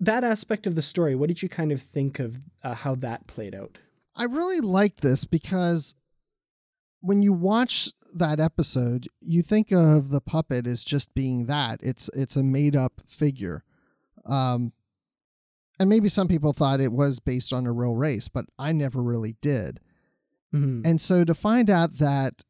[0.00, 1.14] that aspect of the story.
[1.14, 3.78] What did you kind of think of uh, how that played out?
[4.16, 5.94] I really like this because
[7.00, 11.80] when you watch that episode, you think of the puppet as just being that.
[11.82, 13.62] It's it's a made up figure.
[14.24, 14.72] Um,
[15.78, 19.02] and maybe some people thought it was based on a real race, but I never
[19.02, 19.80] really did.
[20.54, 20.82] Mm-hmm.
[20.84, 22.44] And so to find out that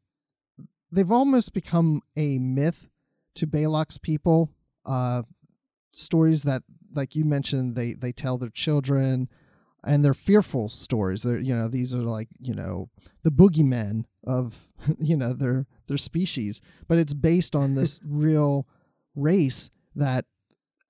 [0.91, 2.87] they've almost become a myth
[3.35, 4.51] to Balok's people,
[4.85, 5.23] uh,
[5.93, 9.29] stories that like you mentioned they they tell their children
[9.83, 11.23] and they're fearful stories.
[11.23, 12.89] They're you know these are like you know
[13.23, 14.67] the boogeymen of
[14.99, 16.61] you know their their species.
[16.87, 18.67] But it's based on this real
[19.15, 20.25] race that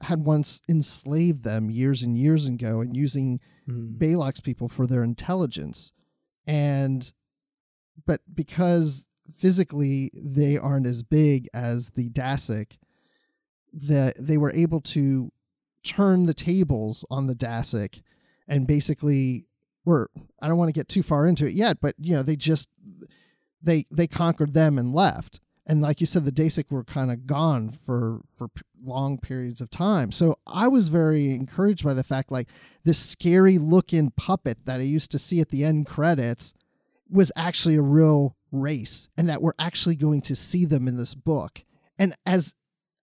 [0.01, 3.97] had once enslaved them years and years ago and using mm.
[3.97, 5.93] Balok's people for their intelligence.
[6.45, 7.11] And
[8.05, 12.77] but because physically they aren't as big as the Dasik
[13.73, 15.31] that they were able to
[15.83, 18.01] turn the tables on the Dasik
[18.47, 19.45] and basically
[19.83, 20.09] were
[20.41, 22.69] I don't want to get too far into it yet, but you know, they just
[23.61, 25.39] they they conquered them and left.
[25.67, 28.49] and like you said, the Dasik were kind of gone for for
[28.83, 30.11] long periods of time.
[30.11, 32.49] So I was very encouraged by the fact like
[32.83, 36.53] this scary looking puppet that I used to see at the end credits
[37.09, 41.15] was actually a real race, and that we're actually going to see them in this
[41.15, 41.63] book.
[41.99, 42.53] And as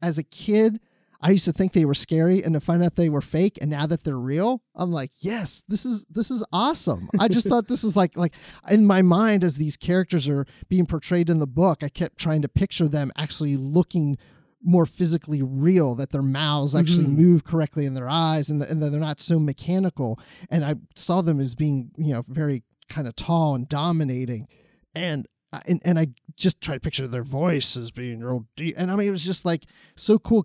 [0.01, 0.81] as a kid,
[1.21, 3.71] I used to think they were scary and to find out they were fake and
[3.71, 7.09] now that they're real, I'm like, yes, this is this is awesome.
[7.21, 8.35] I just thought this was like like
[8.69, 12.43] in my mind as these characters are being portrayed in the book, I kept trying
[12.43, 14.19] to picture them actually looking
[14.65, 17.17] more physically real that their mouths actually Mhm.
[17.17, 21.21] move correctly in their eyes and, and that they're not so mechanical and i saw
[21.21, 22.63] them as being you know very
[22.93, 24.49] kind of tall and dominating.
[24.95, 25.27] And
[25.67, 28.75] and, and i just tried to picture their voice as being real deep.
[28.79, 29.65] And i mean it was just like
[29.97, 30.45] so cool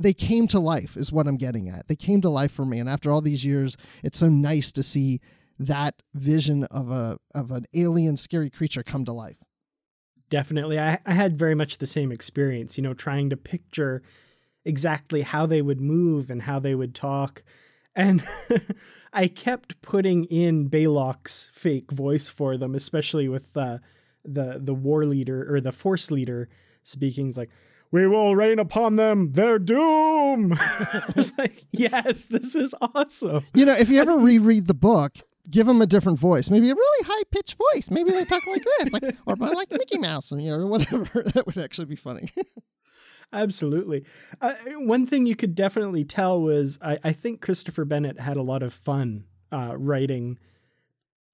[0.00, 1.88] they came to life is what i'm getting at.
[1.88, 2.78] They came to life for me.
[2.78, 5.20] And after all these years it's so nice to see
[5.58, 9.38] that vision of a of an alien scary creature come to life.
[10.30, 10.78] Definitely.
[10.78, 14.02] I, I had very much the same experience, you know, trying to picture
[14.64, 17.42] exactly how they would move and how they would talk.
[17.98, 18.22] And
[19.12, 23.78] I kept putting in Balok's fake voice for them, especially with uh,
[24.24, 26.48] the the war leader or the force leader
[26.84, 27.28] speaking.
[27.28, 27.50] It's like,
[27.90, 30.52] we will rain upon them their doom.
[30.58, 33.44] I was like, yes, this is awesome.
[33.52, 35.16] You know, if you ever reread the book,
[35.50, 36.50] give them a different voice.
[36.50, 37.90] Maybe a really high pitched voice.
[37.90, 41.24] Maybe they talk like this, like or like Mickey Mouse, and you know, or whatever.
[41.34, 42.30] that would actually be funny.
[43.32, 44.04] Absolutely.
[44.40, 48.42] Uh, one thing you could definitely tell was I, I think Christopher Bennett had a
[48.42, 50.38] lot of fun uh, writing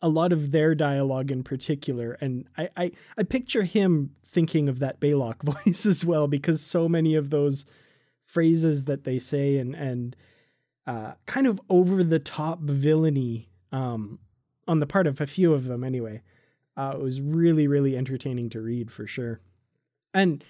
[0.03, 2.19] a lot of their dialogue in particular.
[2.21, 6.89] And I, I, I picture him thinking of that Balok voice as well, because so
[6.89, 7.65] many of those
[8.23, 10.17] phrases that they say and, and
[10.87, 14.19] uh, kind of over the top villainy um,
[14.69, 16.21] on the part of a few of them anyway.
[16.77, 19.41] Uh, it was really, really entertaining to read for sure.
[20.13, 20.45] And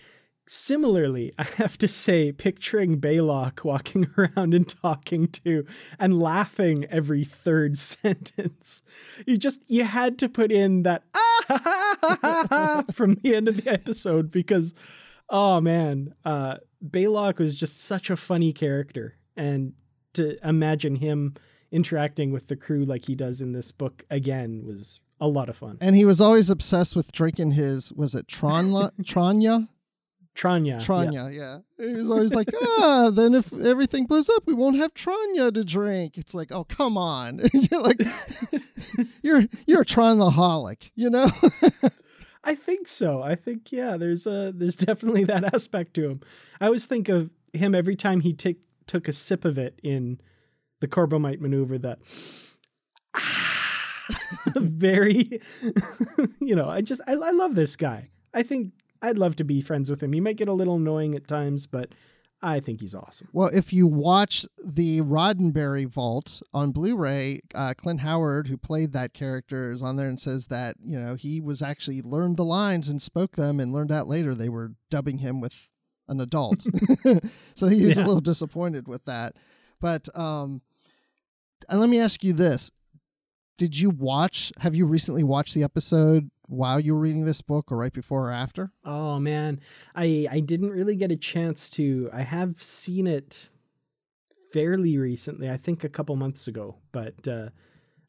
[0.46, 5.64] Similarly, I have to say, picturing Balok walking around and talking to
[5.98, 8.83] and laughing every third sentence,
[9.26, 14.30] you just you had to put in that ah from the end of the episode
[14.30, 14.74] because,
[15.30, 19.72] oh man, uh, Balok was just such a funny character, and
[20.14, 21.35] to imagine him
[21.72, 25.57] interacting with the crew like he does in this book again was a lot of
[25.57, 25.76] fun.
[25.80, 29.68] and he was always obsessed with drinking his was it Tronla Tranya?
[30.35, 30.79] Tranya, yeah.
[30.79, 31.59] Tranya, yeah.
[31.79, 35.64] He was always like, ah, then if everything blows up, we won't have Tranya to
[35.64, 36.18] drink.
[36.18, 37.40] It's like, oh, come on.
[37.53, 38.01] you're like,
[39.23, 41.31] you're you're a Tronaholic, you know?
[42.44, 43.23] I think so.
[43.23, 43.97] I think yeah.
[43.97, 46.20] There's a there's definitely that aspect to him.
[46.61, 50.20] I always think of him every time he take took a sip of it in
[50.81, 51.79] the Corbomite maneuver.
[51.79, 51.99] That
[54.57, 55.40] very,
[56.40, 56.68] you know.
[56.68, 58.11] I just I, I love this guy.
[58.35, 58.73] I think
[59.09, 60.12] I'd love to be friends with him.
[60.12, 61.90] He might get a little annoying at times, but
[62.43, 63.29] I think he's awesome.
[63.33, 69.14] Well, if you watch the Roddenberry Vault on Blu-ray, uh, Clint Howard, who played that
[69.14, 72.88] character, is on there and says that you know he was actually learned the lines
[72.88, 75.69] and spoke them, and learned out later they were dubbing him with
[76.09, 76.67] an adult,
[77.55, 78.05] so he was Yeah.
[78.05, 79.37] a little disappointed with that.
[79.81, 80.61] But um,
[81.69, 82.71] and let me ask you this:
[83.57, 84.53] Did you watch?
[84.59, 88.28] Have you recently watched the episode while you were reading this book, or right before
[88.28, 88.72] or after?
[88.85, 89.61] Oh man,
[89.94, 92.11] I I didn't really get a chance to.
[92.12, 93.48] I have seen it
[94.52, 95.50] fairly recently.
[95.50, 97.48] I think a couple months ago, but uh,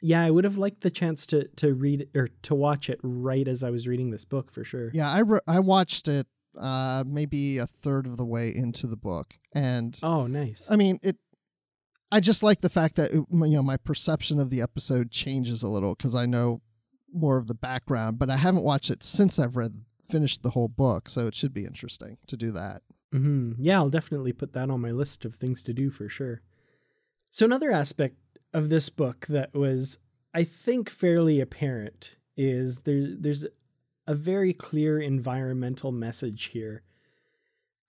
[0.02, 3.48] yeah, I would have liked the chance to to read or to watch it right
[3.48, 4.92] as I was reading this book for sure.
[4.94, 8.98] Yeah, I re- I watched it uh maybe a third of the way into the
[8.98, 10.68] book, and Oh, nice.
[10.70, 11.18] I mean it.
[12.12, 15.64] I just like the fact that it, you know my perception of the episode changes
[15.64, 16.62] a little because I know
[17.16, 20.68] more of the background, but I haven't watched it since I've read finished the whole
[20.68, 22.82] book, so it should be interesting to do that.
[23.12, 26.42] hmm Yeah, I'll definitely put that on my list of things to do for sure.
[27.32, 28.16] So, another aspect
[28.54, 29.98] of this book that was,
[30.34, 33.46] I think, fairly apparent is there, there's
[34.08, 36.84] a very clear environmental message here.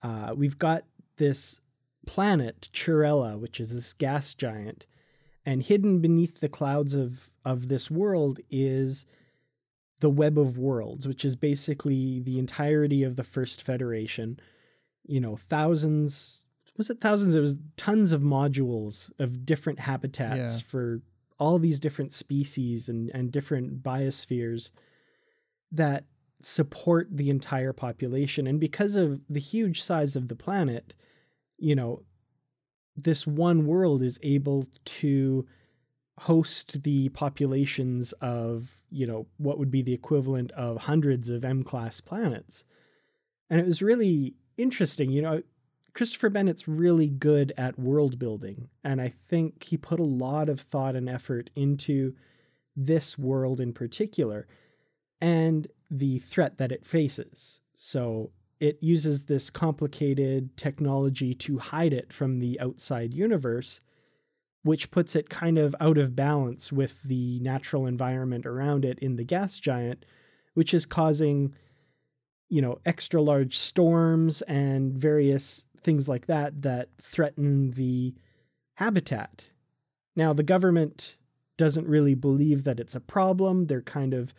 [0.01, 0.83] Uh, we've got
[1.17, 1.61] this
[2.05, 4.85] planet, Chirella, which is this gas giant,
[5.45, 9.05] and hidden beneath the clouds of, of this world is
[9.99, 14.39] the Web of Worlds, which is basically the entirety of the First Federation.
[15.05, 16.45] You know, thousands,
[16.77, 17.35] was it thousands?
[17.35, 20.63] It was tons of modules of different habitats Yeah.
[20.67, 21.01] for
[21.39, 24.71] all these different species and, and different biospheres
[25.71, 26.05] that
[26.41, 28.47] support the entire population.
[28.47, 30.93] And because of the huge size of the planet,
[31.57, 32.03] you know,
[32.95, 35.45] this one world is able to
[36.19, 41.63] host the populations of, you know, what would be the equivalent of hundreds of M
[41.63, 42.65] class planets.
[43.49, 45.11] And it was really interesting.
[45.11, 45.41] You know,
[45.93, 48.69] Christopher Bennett's really good at world building.
[48.83, 52.15] And I think he put a lot of thought and effort into
[52.75, 54.47] this world in particular
[55.19, 57.61] and the threat that it faces.
[57.73, 63.81] So it uses this complicated technology to hide it from the outside universe,
[64.63, 69.15] which puts it kind of out of balance with the natural environment around it in
[69.15, 70.05] the gas giant,
[70.53, 71.53] which is causing,
[72.49, 78.13] you know, extra large storms and various things like that that threaten the
[78.75, 79.45] habitat.
[80.15, 81.15] Now, the government
[81.57, 83.67] doesn't really believe that it's a problem.
[83.67, 84.33] They're kind of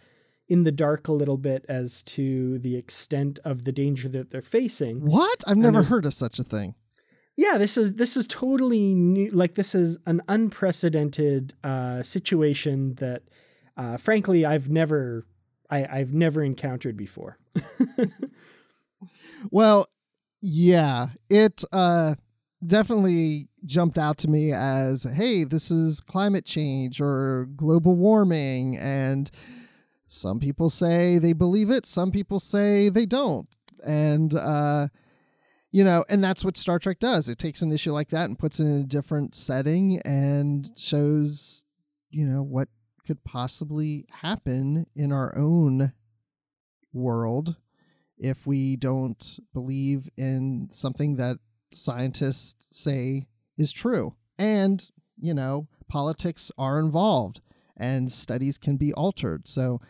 [0.48, 4.42] in the dark a little bit as to the extent of the danger that they're
[4.42, 5.00] facing.
[5.00, 5.44] What?
[5.46, 6.74] I've never heard of such a thing.
[7.38, 9.30] Yeah, this is this is totally new.
[9.30, 13.22] Like this is an unprecedented uh, situation that,
[13.76, 15.24] uh, frankly, I've never
[15.70, 17.38] I, I've never encountered before.
[19.52, 19.88] well,
[20.42, 22.16] yeah, it uh,
[22.66, 29.30] definitely jumped out to me as, hey, this is climate change or global warming and
[30.08, 33.46] some people say they believe it, some people say they don't.
[33.86, 34.88] And, uh,
[35.70, 37.28] you know, and that's what Star Trek does.
[37.28, 41.64] It takes an issue like that and puts it in a different setting and shows,
[42.10, 42.68] you know, what
[43.06, 45.92] could possibly happen in our own
[46.92, 47.56] world
[48.18, 51.38] if we don't believe in something that
[51.72, 54.14] scientists say is true.
[54.38, 57.40] And, you know, politics are involved
[57.76, 59.46] and studies can be altered.
[59.46, 59.80] So,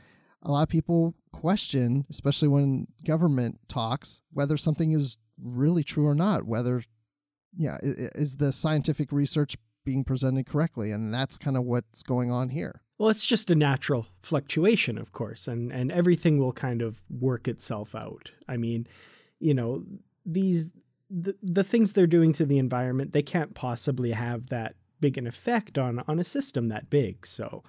[0.42, 6.14] a lot of people question, especially when government talks, whether something is really true or
[6.14, 6.82] not, whether,
[7.56, 10.90] yeah, is the scientific research being presented correctly?
[10.90, 12.82] And that's kind of what's going on here.
[12.98, 17.46] Well, it's just a natural fluctuation, of course, and, and everything will kind of work
[17.46, 18.32] itself out.
[18.48, 18.88] I mean,
[19.38, 19.84] you know,
[20.26, 20.66] these
[21.10, 25.26] the, the things they're doing to the environment, they can't possibly have that big an
[25.26, 27.26] effect on on a system that big.
[27.26, 27.62] So,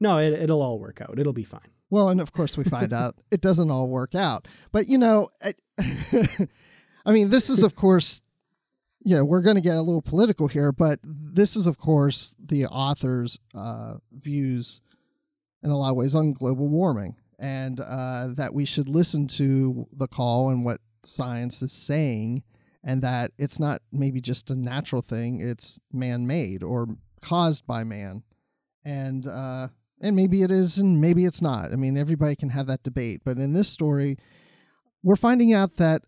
[0.00, 1.18] no, it, it'll all work out.
[1.18, 1.68] It'll be fine.
[1.90, 4.48] Well, and of course we find out it doesn't all work out.
[4.72, 5.54] But you know, I,
[7.06, 8.20] I mean, this is of course,
[9.04, 12.66] know, we're going to get a little political here, but this is of course the
[12.66, 14.80] author's uh, views
[15.62, 19.86] in a lot of ways on global warming, and uh, that we should listen to
[19.96, 22.42] the call and what science is saying,
[22.82, 26.88] and that it's not maybe just a natural thing; it's man-made or
[27.22, 28.24] caused by man,
[28.84, 29.26] and.
[29.26, 31.72] Uh, and maybe it is and maybe it's not.
[31.72, 33.22] I mean, everybody can have that debate.
[33.24, 34.18] But in this story,
[35.02, 36.02] we're finding out that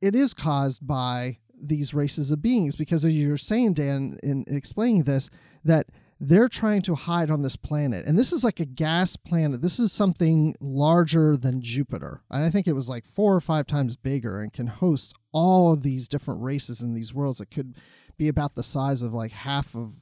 [0.00, 5.04] it is caused by these races of beings because as you're saying, Dan, in explaining
[5.04, 5.28] this,
[5.64, 5.86] that
[6.18, 8.06] they're trying to hide on this planet.
[8.06, 9.62] And this is like a gas planet.
[9.62, 12.22] This is something larger than Jupiter.
[12.30, 15.72] And I think it was like four or five times bigger and can host all
[15.72, 17.76] of these different races in these worlds that could
[18.18, 19.94] be about the size of like half of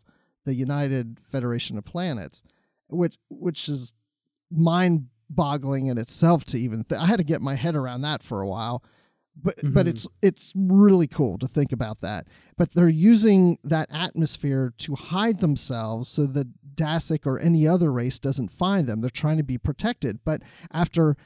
[0.44, 2.42] the United Federation of Planets
[2.90, 3.92] which which is
[4.50, 8.22] mind boggling in itself to even th- I had to get my head around that
[8.22, 8.82] for a while
[9.42, 9.72] but mm-hmm.
[9.72, 12.26] but it's it's really cool to think about that.
[12.56, 18.18] But they're using that atmosphere to hide themselves so that Dasik or any other race
[18.18, 19.00] doesn't find them.
[19.00, 20.20] They're trying to be protected.
[20.24, 21.16] But after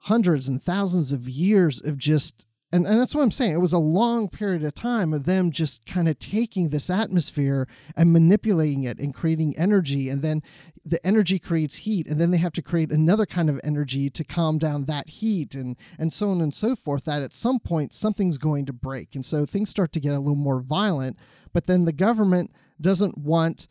[0.00, 3.52] hundreds and thousands of years of just and, and that's what I'm saying.
[3.52, 7.68] It was a long period of time of them just kind of taking this atmosphere
[7.94, 10.08] and manipulating it and creating energy.
[10.08, 10.42] And then
[10.84, 12.08] the energy creates heat.
[12.08, 15.54] And then they have to create another kind of energy to calm down that heat
[15.54, 17.04] and, and so on and so forth.
[17.04, 19.14] That at some point something's going to break.
[19.14, 21.18] And so things start to get a little more violent.
[21.52, 22.50] But then the government
[22.80, 23.68] doesn't want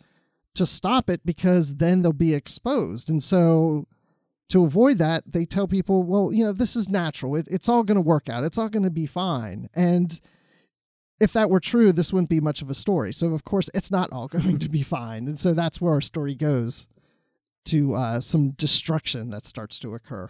[0.55, 3.10] to stop it because then they'll be exposed.
[3.10, 3.88] And so
[4.49, 7.36] to avoid that, they tell people, well, you know, this is natural.
[7.36, 8.43] It, it's all going to work out.
[8.43, 9.69] It's all going to be fine.
[9.73, 10.19] And
[11.19, 13.13] if that were true, this wouldn't be much of a story.
[13.13, 15.27] So, of course, it's not all going to be fine.
[15.27, 16.88] And so that's where our story goes
[17.65, 20.29] to uh, some destruction that starts to occur.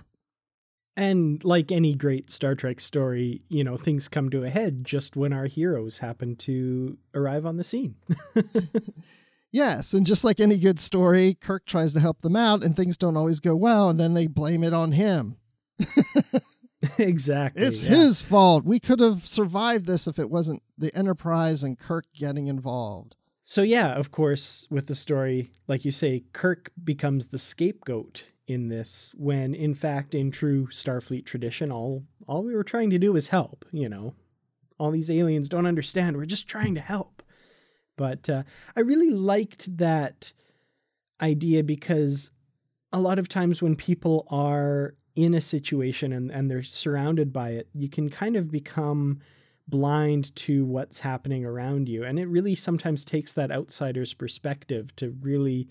[0.97, 5.17] And like any great Star Trek story, you know, things come to a head just
[5.17, 7.95] when our heroes happen to arrive on the scene.
[9.55, 12.97] Yes, and just like any good story, Kirk tries to help them out and things
[12.97, 15.37] don't always go well, and then they blame it on him.
[16.97, 17.65] exactly.
[17.65, 17.91] It's yeah.
[17.91, 18.65] his fault.
[18.65, 23.15] We could have survived this if it wasn't the Enterprise and Kirk getting involved.
[23.45, 28.67] So, yeah, of course, with the story, like you say, Kirk becomes the scapegoat in
[28.67, 33.11] this when in fact in true starfleet tradition all all we were trying to do
[33.11, 34.13] was help you know
[34.77, 37.23] all these aliens don't understand we're just trying to help
[37.95, 38.43] but uh,
[38.75, 40.33] I really liked that
[41.21, 42.31] idea because
[42.91, 47.49] a lot of times when people are in a situation and, and they're surrounded by
[47.51, 49.19] it, you can kind of become
[49.67, 52.03] blind to what's happening around you.
[52.03, 55.67] And it really sometimes takes that outsider's perspective to really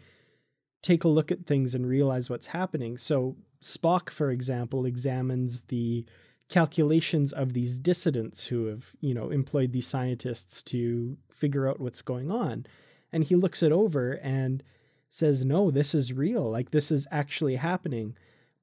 [0.82, 2.98] take a look at things and realize what's happening.
[2.98, 6.04] So, Spock, for example, examines the
[6.48, 12.02] calculations of these dissidents who have, you know, employed these scientists to figure out what's
[12.02, 12.66] going on.
[13.12, 14.62] And he looks it over and
[15.08, 16.50] says, no, this is real.
[16.50, 18.16] Like, this is actually happening.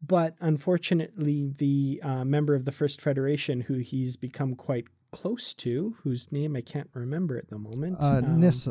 [0.06, 5.96] But unfortunately, the uh, member of the First Federation, who he's become quite close to,
[6.04, 7.98] whose name I can't remember at the moment.
[8.00, 8.70] Uh, um, Nis-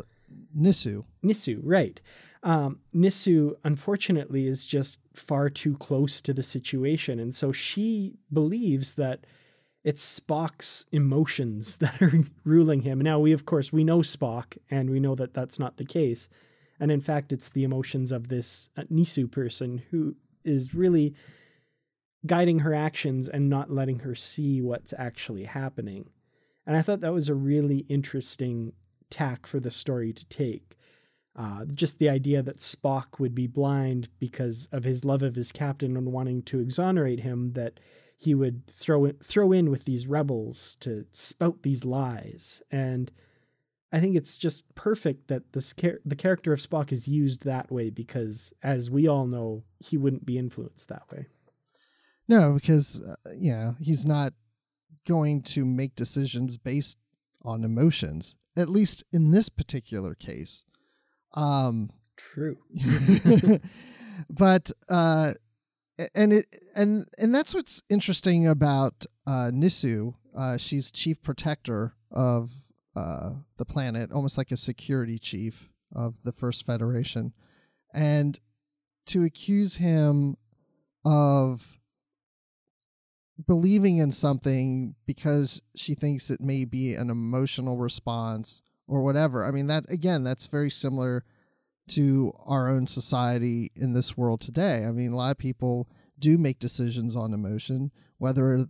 [0.57, 1.03] Nisu.
[1.23, 1.99] Nisu, right.
[2.43, 7.19] Um, Nisu, unfortunately, is just far too close to the situation.
[7.19, 9.25] And so she believes that
[9.83, 12.13] it's Spock's emotions that are
[12.43, 12.99] ruling him.
[12.99, 16.29] Now, we, of course, we know Spock, and we know that that's not the case.
[16.79, 21.13] And in fact, it's the emotions of this uh, Nisu person who is really
[22.25, 26.09] guiding her actions and not letting her see what's actually happening.
[26.65, 28.73] And I thought that was a really interesting
[29.11, 30.77] tack for the story to take.
[31.35, 35.51] Uh, just the idea that Spock would be blind because of his love of his
[35.51, 37.79] captain and wanting to exonerate him, that
[38.17, 42.61] he would throw in, throw in with these rebels to spout these lies.
[42.69, 43.11] And
[43.91, 47.71] I think it's just perfect that this char- the character of Spock is used that
[47.71, 51.27] way because, as we all know, he wouldn't be influenced that way.
[52.27, 54.33] No, because uh, you know he's not
[55.07, 56.97] going to make decisions based
[57.41, 58.35] on emotions.
[58.57, 60.65] At least in this particular case.
[61.33, 62.57] Um, True.
[64.29, 65.33] but uh,
[66.15, 66.45] and it
[66.75, 70.15] and and that's what's interesting about uh, Nisu.
[70.37, 72.53] Uh, she's chief protector of
[72.95, 77.33] uh, the planet, almost like a security chief of the First Federation,
[77.93, 78.39] and
[79.07, 80.37] to accuse him
[81.03, 81.79] of
[83.47, 89.45] believing in something because she thinks it may be an emotional response or whatever.
[89.45, 91.23] I mean, that again, that's very similar
[91.89, 94.85] to our own society in this world today.
[94.85, 95.89] I mean, a lot of people
[96.19, 98.65] do make decisions on emotion, whether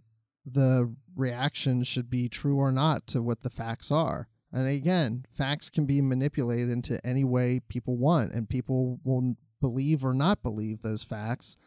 [0.45, 4.28] the reaction should be true or not to what the facts are.
[4.53, 10.03] And again, facts can be manipulated into any way people want, and people will believe
[10.03, 11.57] or not believe those facts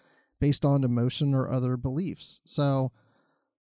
[0.41, 2.41] based on emotion or other beliefs.
[2.45, 2.93] So,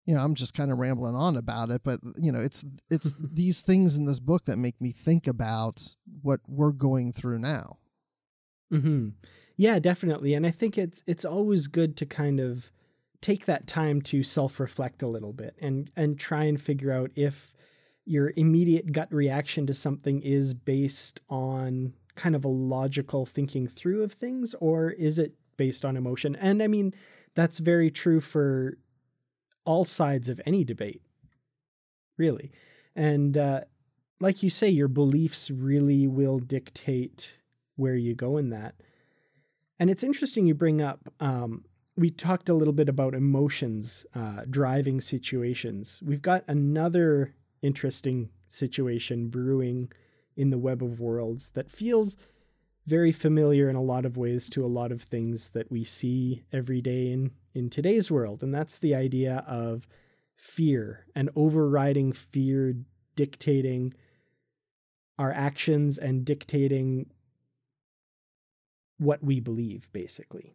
[0.06, 3.14] you know, I'm just kind of rambling on about it, but you know, it's it's
[3.34, 7.78] these things in this book that make me think about what we're going through now.
[8.72, 9.10] Hmm.
[9.56, 10.34] Yeah, definitely.
[10.34, 12.72] And I think it's it's always good to kind of
[13.22, 17.54] take that time to self-reflect a little bit and and try and figure out if
[18.06, 24.04] your immediate gut reaction to something is based on kind of a logical thinking through
[24.04, 26.36] of things or is it based on emotion.
[26.36, 26.94] And I mean,
[27.36, 28.78] that's very true for
[29.64, 31.02] all sides of any debate,
[32.18, 32.52] really.
[32.98, 33.62] And uh,
[34.20, 37.38] like you say, your beliefs really will dictate
[37.78, 38.76] where you go in that.
[39.80, 41.00] And it's interesting you bring up.
[41.22, 41.64] Um,
[41.96, 46.02] we talked a little bit about emotions uh, driving situations.
[46.04, 49.94] We've got another interesting situation brewing
[50.36, 52.18] in the web of worlds that feels
[52.86, 56.44] very familiar in a lot of ways to a lot of things that we see
[56.52, 58.44] every day in, in today's world.
[58.44, 59.88] And that's the idea of
[60.36, 62.76] fear and overriding fear
[63.16, 63.94] dictating
[65.18, 67.06] our actions and dictating
[68.98, 70.54] what we believe, basically.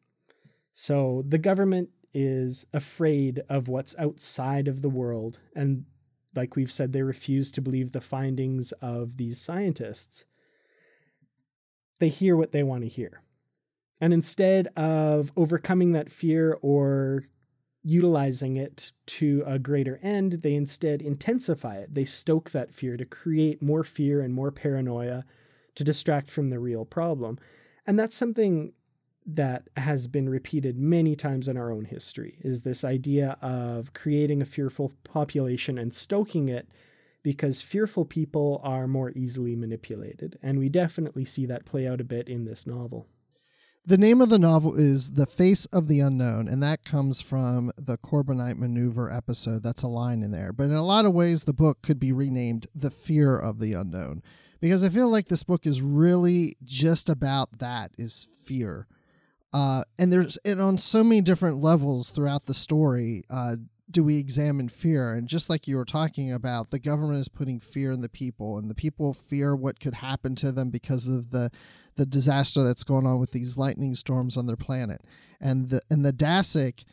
[0.75, 5.39] So the government is afraid of what's outside of the world.
[5.55, 5.85] And
[6.35, 10.25] like we've said, they refuse to believe the findings of these scientists
[11.99, 13.23] they hear what they want to hear.
[14.01, 17.25] And instead of overcoming that fear or
[17.83, 21.95] utilizing it to a greater end, they instead intensify it.
[21.95, 25.25] They stoke that fear to create more fear and more paranoia
[25.75, 27.39] to distract from the real problem.
[27.87, 28.73] And that's something
[29.27, 34.41] that has been repeated many times in our own history is this idea of creating
[34.41, 36.69] a fearful population and stoking it
[37.29, 40.39] because fearful people are more easily manipulated.
[40.43, 43.07] And we definitely see that play out a bit in this novel.
[43.85, 47.71] The name of the novel is The Face of the Unknown, and that comes from
[47.77, 49.63] the Corbomite Maneuver episode.
[49.63, 50.55] That's a line in there.
[50.55, 53.75] But in a lot of ways, the book could be renamed The Fear of the
[53.75, 54.23] Unknown
[54.59, 58.87] because I feel like this book is really just about that is fear.
[59.53, 63.23] Uh, and there's and on so many different levels throughout the story.
[63.29, 63.57] Uh,
[63.91, 65.15] do we examine fear?
[65.15, 68.59] And just like you were talking about, the government is putting fear in the people,
[68.59, 71.51] and the people fear what could happen to them because of the
[71.97, 75.01] the disaster that's going on with these lightning storms on their planet.
[75.41, 76.85] And the and the Dasik,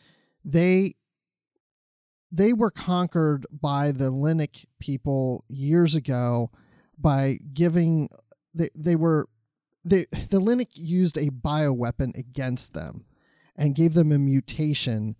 [0.43, 0.96] they
[2.32, 6.50] they were conquered by the Linnic people years ago
[6.98, 8.10] by giving
[8.54, 9.28] they they were
[9.84, 13.06] they the Linnic used a bioweapon against them
[13.56, 15.16] and gave them a mutation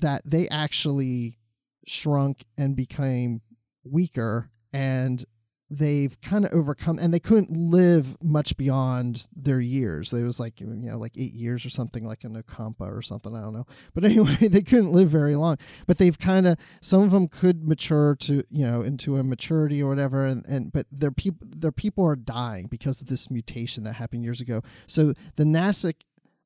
[0.00, 1.38] that they actually
[1.86, 3.40] shrunk and became
[3.84, 5.24] weaker and
[5.68, 10.12] they've kind of overcome and they couldn't live much beyond their years.
[10.12, 13.34] It was like you know like eight years or something like an Ocampa or something
[13.34, 13.66] i don't know.
[13.94, 15.58] But anyway they couldn't live very long.
[15.86, 19.82] But they've kind of some of them could mature to you know into a maturity
[19.82, 23.84] or whatever and, and but their people their people are dying because of this mutation
[23.84, 24.62] that happened years ago.
[24.86, 26.02] So the Nasik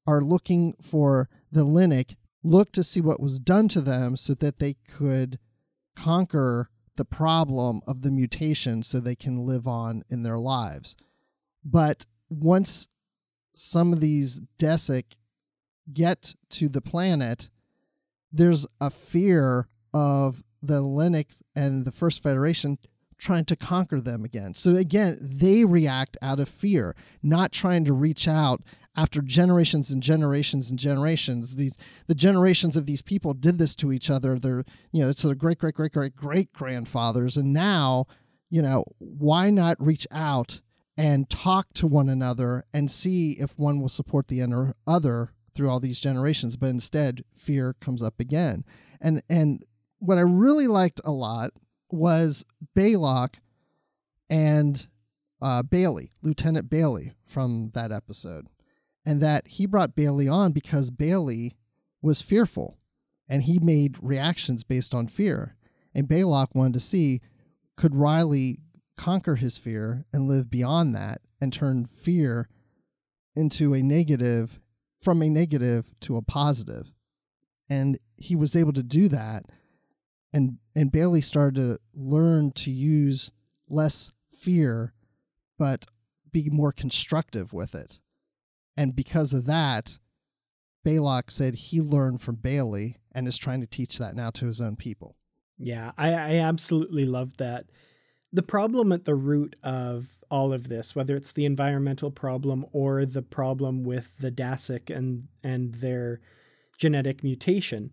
[0.07, 4.59] are looking for the Linnic look to see what was done to them so that
[4.59, 5.39] they could
[5.95, 10.97] conquer the problem of the mutation so they can live on in their lives.
[11.65, 12.89] But once
[13.55, 15.17] some of these Dasik
[15.93, 17.51] get to the planet,
[18.33, 22.79] there's a fear of the Linnics and the First Federation
[23.21, 24.55] trying to conquer them again.
[24.55, 28.63] So again, they react out of fear, not trying to reach out
[28.97, 31.57] after generations and generations and generations.
[31.57, 34.39] These the generations of these people did this to each other.
[34.39, 37.37] Their you know it's their great great great great great grandfathers.
[37.37, 38.07] And now
[38.49, 40.61] you know why not reach out
[40.97, 45.81] and talk to one another and see if one will support the other through all
[45.81, 46.57] these generations?
[46.57, 48.65] But instead fear comes up again.
[49.01, 49.65] And and
[50.01, 51.51] what i really liked a lot
[51.91, 52.45] was
[52.77, 53.37] Balok
[54.29, 54.87] and
[55.43, 58.47] uh, bailey lieutenant bailey from that episode
[59.05, 61.57] and that he brought Bailey on because Bailey
[62.03, 62.79] was fearful
[63.29, 65.57] and he made reactions based on fear.
[65.95, 67.21] And Balok wanted to see
[67.77, 68.61] could Riley
[68.97, 72.49] conquer his fear and live beyond that and turn fear
[73.35, 74.61] into a negative
[75.01, 76.93] from a negative to a positive.
[77.69, 79.47] And he was able to do that
[80.33, 83.33] and and Bailey started to learn to use
[83.69, 84.95] less fear
[85.59, 85.87] but
[86.33, 88.01] be more constructive with it
[88.81, 89.99] and because of that,
[90.87, 94.59] Balok said he learned from Bailey and is trying to teach that now to his
[94.59, 95.17] own people.
[95.59, 97.67] Yeah, I, I absolutely love that.
[98.33, 103.05] The problem at the root of all of this, whether it's the environmental problem or
[103.05, 106.23] the problem with the Dasik and and their
[106.79, 107.93] genetic mutation,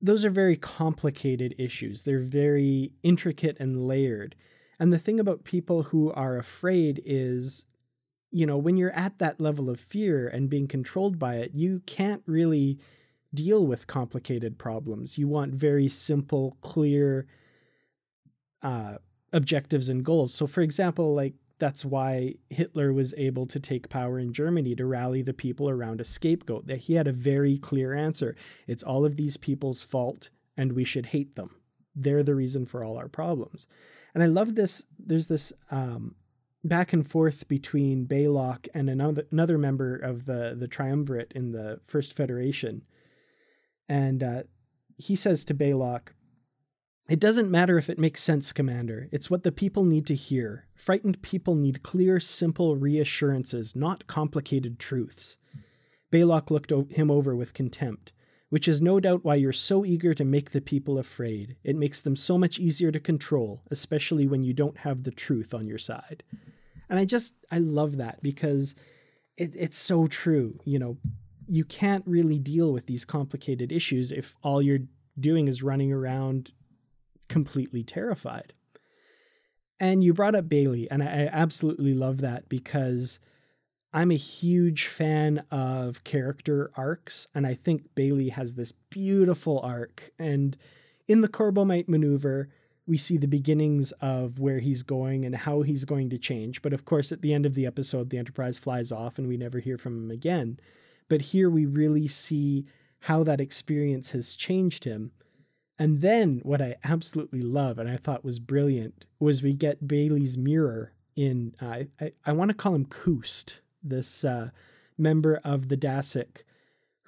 [0.00, 2.02] those are very complicated issues.
[2.02, 4.34] They're very intricate and layered.
[4.78, 7.64] And the thing about people who are afraid is
[8.30, 11.80] you know, when you're at that level of fear and being controlled by it, you
[11.86, 12.78] can't really
[13.32, 15.18] deal with complicated problems.
[15.18, 17.26] You want very simple, clear
[18.62, 18.96] uh,
[19.32, 20.34] objectives and goals.
[20.34, 24.86] So, for example, like that's why Hitler was able to take power in Germany to
[24.86, 26.66] rally the people around a scapegoat.
[26.66, 28.36] That he had a very clear answer.
[28.66, 31.56] It's all of these people's fault, and we should hate them.
[31.94, 33.66] They're the reason for all our problems.
[34.14, 34.84] And I love this.
[34.98, 36.14] There's this um,
[36.64, 41.80] back and forth between Balok and another another member of the the triumvirate in the
[41.84, 42.82] First Federation,
[43.88, 44.42] and uh,
[44.96, 46.08] he says to Balok,
[47.08, 49.08] "It doesn't matter if it makes sense, Commander.
[49.10, 50.66] It's what the people need to hear.
[50.74, 55.36] Frightened people need clear, simple reassurances, not complicated truths."
[56.12, 58.12] Balok looked him over with contempt
[58.50, 61.56] which is no doubt why you're so eager to make the people afraid.
[61.64, 65.52] It makes them so much easier to control, especially when you don't have the truth
[65.52, 66.22] on your side.
[66.88, 68.74] And I just, I love that because
[69.36, 70.58] it, it's so true.
[70.64, 70.96] You know,
[71.46, 74.86] you can't really deal with these complicated issues if all you're
[75.20, 76.52] doing is running around
[77.28, 78.54] completely terrified.
[79.80, 83.20] And you brought up Bailey, and I absolutely love that because
[83.92, 90.10] I'm a huge fan of character arcs, and I think Bailey has this beautiful arc.
[90.18, 90.56] And
[91.06, 92.48] in the Corbomite maneuver,
[92.88, 96.62] we see the beginnings of where he's going and how he's going to change.
[96.62, 99.36] But of course, at the end of the episode, the Enterprise flies off and we
[99.36, 100.58] never hear from him again.
[101.08, 102.66] But here we really see
[103.00, 105.12] how that experience has changed him.
[105.78, 110.36] And then what I absolutely love and I thought was brilliant was we get Bailey's
[110.36, 114.50] mirror in, uh, I, I want to call him Koost, this uh,
[114.96, 116.42] member of the Dasik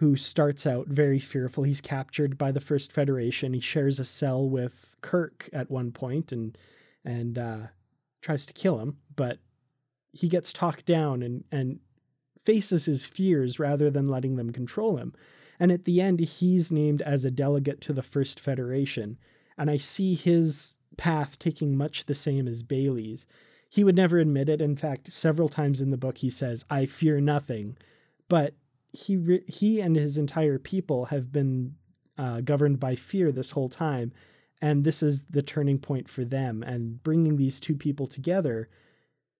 [0.00, 1.64] who starts out very fearful.
[1.64, 3.52] He's captured by the First Federation.
[3.52, 6.56] He shares a cell with Kirk at one point and
[7.04, 7.58] and uh,
[8.22, 9.38] tries to kill him, but
[10.12, 11.80] he gets talked down and and
[12.42, 15.12] faces his fears rather than letting them control him.
[15.60, 19.18] And at the end, he's named as a delegate to the First Federation.
[19.58, 23.26] And I see his path taking much the same as Bailey's.
[23.70, 24.60] he would never admit it.
[24.60, 27.78] In fact, several times in the book, he says, I fear nothing.
[28.28, 28.54] But
[28.92, 31.76] he, re- he and his entire people have been
[32.18, 34.12] uh, governed by fear this whole time.
[34.60, 36.64] And this is the turning point for them.
[36.64, 38.68] And bringing these two people together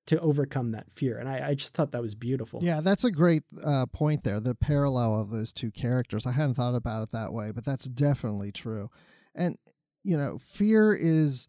[0.07, 1.19] to overcome that fear.
[1.19, 2.61] And I, I just thought that was beautiful.
[2.63, 4.41] Yeah, that's a great uh, point there.
[4.41, 6.27] The parallel of those two characters.
[6.27, 8.91] I hadn't thought about it that way, but that's definitely true.
[9.35, 9.59] And,
[10.03, 11.47] you know, fear is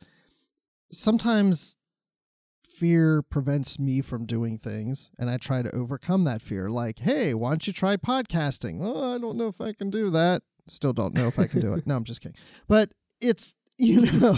[0.91, 1.77] sometimes
[2.69, 6.69] fear prevents me from doing things and I try to overcome that fear.
[6.69, 8.79] Like, hey, why don't you try podcasting?
[8.81, 10.43] Oh, I don't know if I can do that.
[10.67, 11.83] Still don't know if I can do it.
[11.87, 12.37] No, I'm just kidding.
[12.67, 14.37] But it's, you know,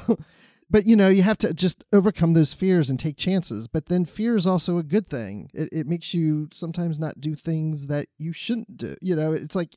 [0.74, 3.68] but you know, you have to just overcome those fears and take chances.
[3.68, 5.52] But then fear is also a good thing.
[5.54, 8.96] It, it makes you sometimes not do things that you shouldn't do.
[9.00, 9.76] You know, it's like,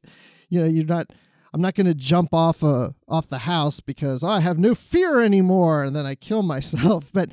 [0.49, 1.09] you know, you're not
[1.53, 4.75] I'm not going to jump off a off the house because oh, I have no
[4.75, 7.11] fear anymore and then I kill myself.
[7.13, 7.31] But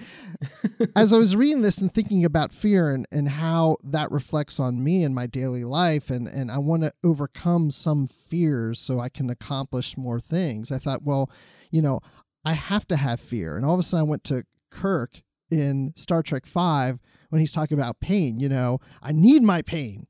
[0.93, 4.83] as I was reading this and thinking about fear and, and how that reflects on
[4.83, 9.07] me in my daily life and, and I want to overcome some fears so I
[9.07, 11.29] can accomplish more things, I thought, well,
[11.71, 12.01] you know,
[12.45, 13.55] I have to have fear.
[13.55, 17.51] And all of a sudden I went to Kirk in Star Trek 5 when he's
[17.51, 20.07] talking about pain, you know, I need my pain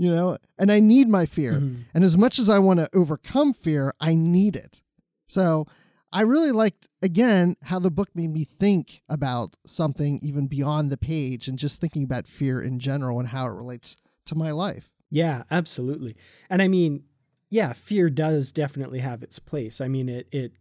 [0.00, 1.56] you know, and I need my fear.
[1.56, 1.82] Mm-hmm.
[1.92, 4.80] And as much as I want to overcome fear, I need it.
[5.26, 5.66] So
[6.10, 10.96] I really liked, again, how the book made me think about something even beyond the
[10.96, 14.88] page and just thinking about fear in general and how it relates to my life.
[15.10, 16.16] Yeah, absolutely.
[16.48, 17.04] And I mean,
[17.50, 19.82] yeah, fear does definitely have its place.
[19.82, 20.52] I mean, it, it,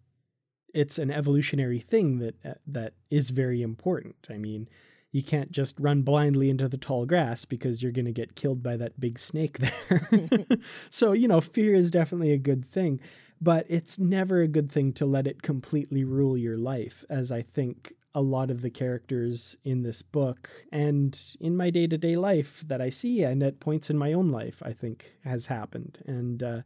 [0.73, 4.15] it's an evolutionary thing that uh, that is very important.
[4.29, 4.67] I mean,
[5.11, 8.61] you can't just run blindly into the tall grass because you're going to get killed
[8.61, 10.45] by that big snake there.
[10.89, 12.99] so, you know, fear is definitely a good thing,
[13.41, 17.41] but it's never a good thing to let it completely rule your life, as I
[17.41, 22.15] think a lot of the characters in this book and in my day to day
[22.15, 25.99] life that I see and at points in my own life, I think has happened.
[26.05, 26.61] And, uh,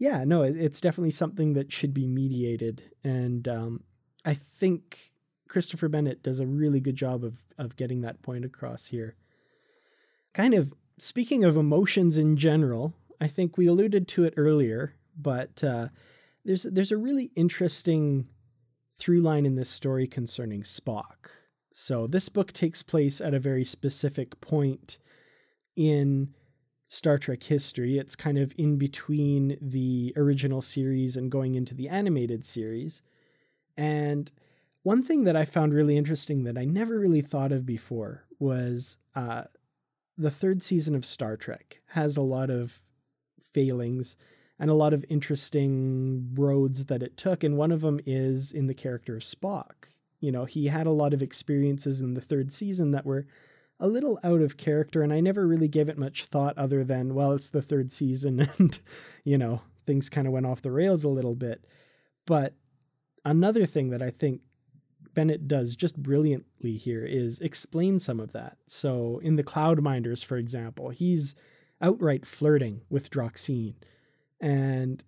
[0.00, 2.82] yeah, no, it's definitely something that should be mediated.
[3.04, 3.84] And um,
[4.24, 5.12] I think
[5.46, 9.14] Christopher Bennett does a really good job of of getting that point across here.
[10.32, 15.62] Kind of speaking of emotions in general, I think we alluded to it earlier, but
[15.62, 15.88] uh,
[16.46, 18.26] there's there's a really interesting
[18.96, 21.28] through line in this story concerning Spock.
[21.74, 24.96] So this book takes place at a very specific point
[25.76, 26.34] in
[26.90, 27.98] Star Trek history.
[27.98, 33.00] It's kind of in between the original series and going into the animated series.
[33.76, 34.30] And
[34.82, 38.96] one thing that I found really interesting that I never really thought of before was
[39.14, 39.44] uh,
[40.18, 42.82] the third season of Star Trek has a lot of
[43.40, 44.16] failings
[44.58, 47.44] and a lot of interesting roads that it took.
[47.44, 49.92] And one of them is in the character of Spock.
[50.18, 53.28] You know, he had a lot of experiences in the third season that were
[53.80, 57.14] a little out of character, and I never really gave it much thought other than,
[57.14, 58.78] well, it's the third season, and,
[59.24, 61.64] you know, things kind of went off the rails a little bit.
[62.26, 62.54] But
[63.24, 64.42] another thing that I think
[65.14, 68.58] Bennett does just brilliantly here is explain some of that.
[68.66, 71.34] So in the Cloudminders, for example, he's
[71.80, 73.74] outright flirting with Droxine.
[74.40, 75.02] And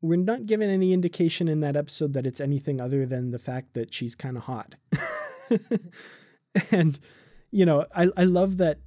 [0.00, 3.74] we're not given any indication in that episode that it's anything other than the fact
[3.74, 4.74] that she's kind of hot.
[6.70, 6.98] and,
[7.50, 8.78] you know, I, I love that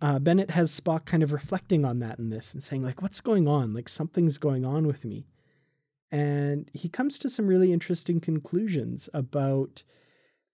[0.00, 3.20] uh, Bennett has Spock kind of reflecting on that in this and saying, like, what's
[3.20, 3.74] going on?
[3.74, 5.26] Like, something's going on with me.
[6.10, 9.82] And he comes to some really interesting conclusions about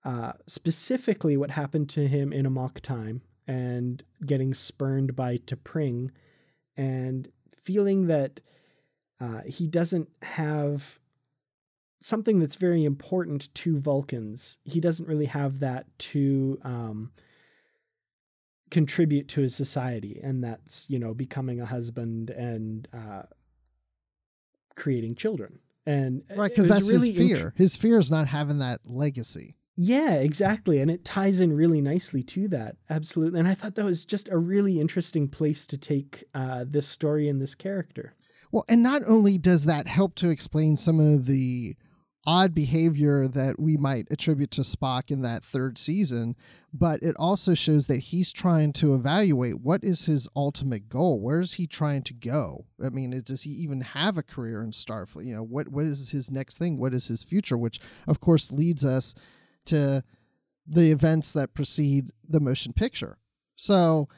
[0.05, 6.11] uh, specifically what happened to him in Amok Time and getting spurned by T'Pring
[6.77, 8.41] and feeling that
[9.21, 10.99] uh, he doesn't have
[12.03, 14.59] something that's very important to Vulcans.
[14.65, 17.13] He doesn't really have that to um,
[18.71, 23.23] contribute to his society, and that's you know becoming a husband and uh,
[24.75, 25.59] creating children.
[25.87, 27.47] And right, because that's really his fear.
[27.49, 29.57] Int- his fear is not having that legacy.
[29.77, 30.81] Yeah, exactly.
[30.81, 32.77] And it ties in really nicely to that.
[32.89, 33.39] Absolutely.
[33.39, 37.29] And I thought that was just a really interesting place to take uh, this story
[37.29, 38.15] and this character.
[38.51, 41.77] Well, and not only does that help to explain some of the
[42.27, 46.35] odd behavior that we might attribute to Spock in that third season,
[46.73, 51.21] but it also shows that he's trying to evaluate what is his ultimate goal.
[51.21, 52.67] Where is he trying to go?
[52.85, 55.27] I mean, is, does he even have a career in Starfleet?
[55.27, 56.79] You know, what what is his next thing?
[56.79, 57.57] What is his future?
[57.57, 59.15] Which, of course, leads us
[59.67, 60.03] to
[60.67, 63.19] the events that precede the motion picture.
[63.55, 64.09] So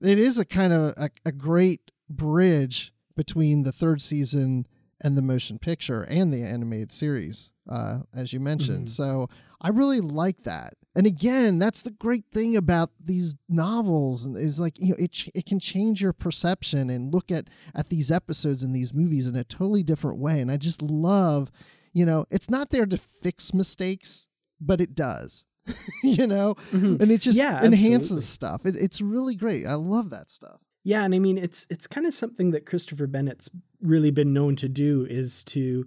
[0.00, 4.66] it is a kind of a, a great bridge between the third season
[5.00, 8.86] and the motion picture and the animated series, uh, as you mentioned.
[8.86, 9.02] Mm-hmm.
[9.02, 9.28] So
[9.60, 10.74] I really like that.
[10.94, 15.30] and again, that's the great thing about these novels is like you know it ch-
[15.34, 19.36] it can change your perception and look at at these episodes and these movies in
[19.36, 20.40] a totally different way.
[20.40, 21.50] And I just love,
[21.92, 24.26] you know, it's not there to fix mistakes,
[24.60, 25.44] but it does.
[26.04, 27.00] you know, Mhm.
[27.02, 28.22] and it just Yeah, enhances absolutely.
[28.24, 28.66] stuff.
[28.66, 29.66] It, it's really great.
[29.66, 30.60] I love that stuff.
[30.86, 33.50] Yeah, and I mean it's it's kind of something that Christopher Bennett's
[33.82, 35.84] really been known to do is to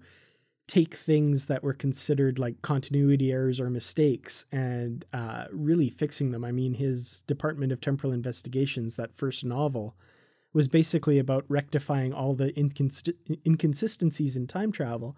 [0.67, 6.43] take things that were considered like continuity errors or mistakes and uh, really fixing them.
[6.43, 9.95] I mean, his Department of Temporal Investigations, that first novel,
[10.51, 13.13] was basically about rectifying all the incons-
[13.45, 15.15] inconsistencies in time travel.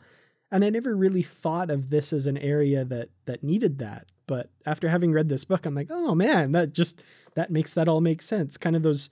[0.51, 4.11] And I never really thought of this as an area that that needed that.
[4.27, 7.01] But after having read this book, I'm like, oh man, that just
[7.33, 8.57] that makes that all make sense.
[8.57, 9.09] Kind of those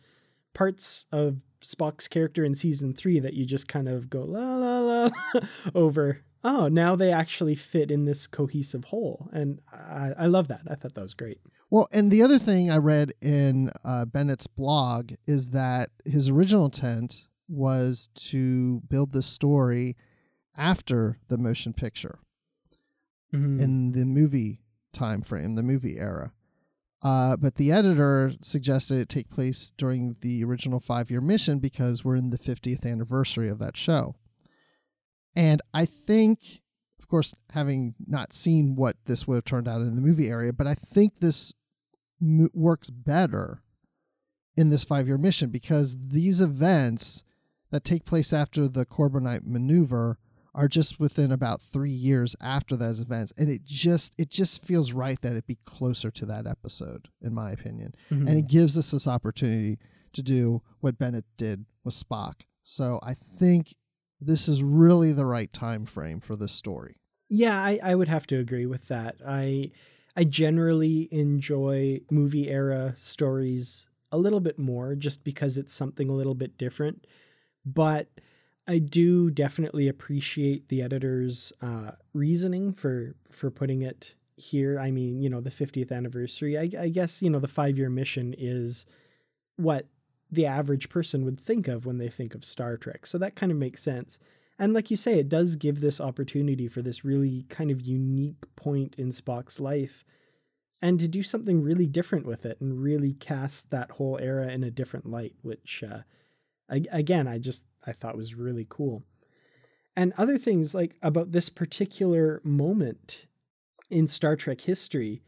[0.53, 4.79] parts of Spock's character in season three that you just kind of go la la
[4.79, 5.09] la
[5.75, 6.21] over.
[6.41, 10.61] Oh, now they actually fit in this cohesive whole, and I, I love that.
[10.71, 11.39] I thought that was great.
[11.69, 16.65] Well, and the other thing I read in uh, Bennett's blog is that his original
[16.65, 19.97] intent was to build this story
[20.55, 22.19] after the motion picture
[23.33, 23.59] Mhm.
[23.61, 24.61] in the movie
[24.93, 26.31] time frame, the movie era.
[27.01, 32.03] Uh, but the editor suggested it take place during the original five year mission because
[32.03, 34.15] we're in the 50th anniversary of that show.
[35.35, 36.61] And I think,
[36.99, 40.51] of course, having not seen what this would have turned out in the movie area,
[40.51, 41.53] but I think this
[42.21, 43.61] m- works better
[44.57, 47.23] in this five year mission because these events
[47.71, 50.17] that take place after the Corbomite maneuver
[50.55, 54.93] are just within about three years after those events and it just it just feels
[54.93, 58.27] right that it be closer to that episode in my opinion Mhm.
[58.27, 59.77] and it gives us this opportunity
[60.13, 63.75] to do what bennett did with spock so i think
[64.19, 66.95] this is really the right time frame for this story
[67.29, 69.17] Yeah, I, I would have to agree with that.
[69.25, 69.71] I
[70.17, 76.13] I generally enjoy movie era stories a little bit more just because it's something a
[76.15, 77.05] little bit different.
[77.63, 78.07] But
[78.69, 84.79] I do definitely appreciate the editor's uh, reasoning for for putting it here.
[84.79, 86.55] I mean, you know, the 50th anniversary.
[86.55, 88.85] I, I guess you know the five year mission is
[89.55, 89.87] what
[90.31, 93.07] the average person would think of when they think of Star Trek.
[93.07, 94.19] So that kind of makes sense.
[94.59, 98.55] And like you say, it does give this opportunity for this really kind of unique
[98.55, 100.03] point in Spock's life
[100.79, 104.63] and to do something really different with it and really cast that whole era in
[104.63, 106.01] a different light, which, uh,
[106.69, 109.03] I, again, I just, I thought was really cool.
[109.95, 113.25] And other things like about this particular moment
[113.89, 115.21] in Star Trek history,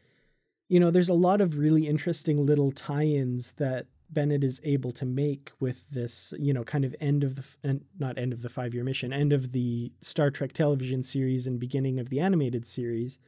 [0.69, 4.91] you know, there's a lot of really interesting little tie ins that Bennett is able
[4.93, 8.41] to make with this, you know, kind of end of the and not end of
[8.41, 12.19] the five year mission, end of the Star Trek television series and beginning of the
[12.19, 13.19] animated series.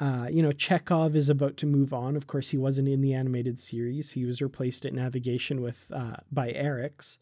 [0.00, 2.16] Uh, you know, Chekhov is about to move on.
[2.16, 4.10] Of course, he wasn't in the animated series.
[4.10, 7.18] He was replaced at navigation with uh, by Arex,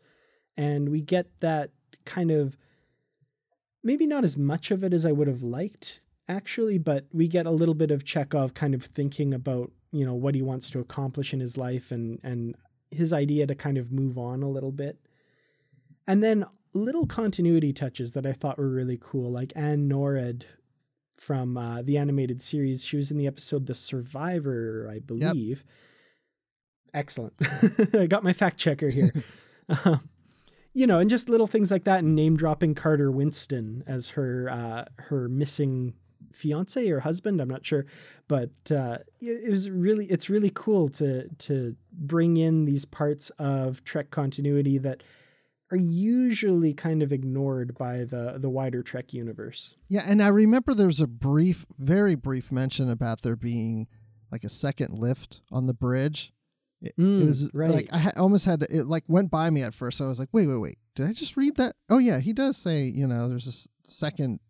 [0.56, 1.70] and we get that
[2.04, 2.56] kind of
[3.84, 7.46] maybe not as much of it as I would have liked actually, but we get
[7.46, 10.80] a little bit of Chekhov kind of thinking about you know what he wants to
[10.80, 12.54] accomplish in his life and and
[12.90, 14.98] his idea to kind of move on a little bit,
[16.06, 16.44] and then
[16.74, 20.44] little continuity touches that I thought were really cool, like Anne Nored
[21.16, 22.84] from uh, the animated series.
[22.84, 25.64] She was in the episode The Survivor, I believe.
[26.94, 27.34] Excellent.
[27.94, 29.12] I got my fact checker here.
[29.68, 29.98] Uh,
[30.74, 34.48] you know, and just little things like that, and name dropping Carter Winston as her
[34.50, 35.94] uh, her missing
[36.32, 37.40] fiance or husband.
[37.40, 37.86] I'm not sure,
[38.28, 43.84] but uh, it was really it's really cool to to bring in these parts of
[43.84, 45.02] Trek continuity that
[45.70, 49.74] are usually kind of ignored by the the wider Trek universe.
[49.88, 53.88] yeah and i remember there was a brief very brief mention about there being
[54.30, 56.32] like a second lift on the bridge
[56.82, 57.70] it, Mm, it was right.
[57.70, 59.98] like i ha- almost had to it like went by me at first.
[59.98, 60.78] So i was like wait wait wait.
[60.94, 61.76] Did i just read that?
[61.88, 64.40] Oh yeah he does say you know there's a s- second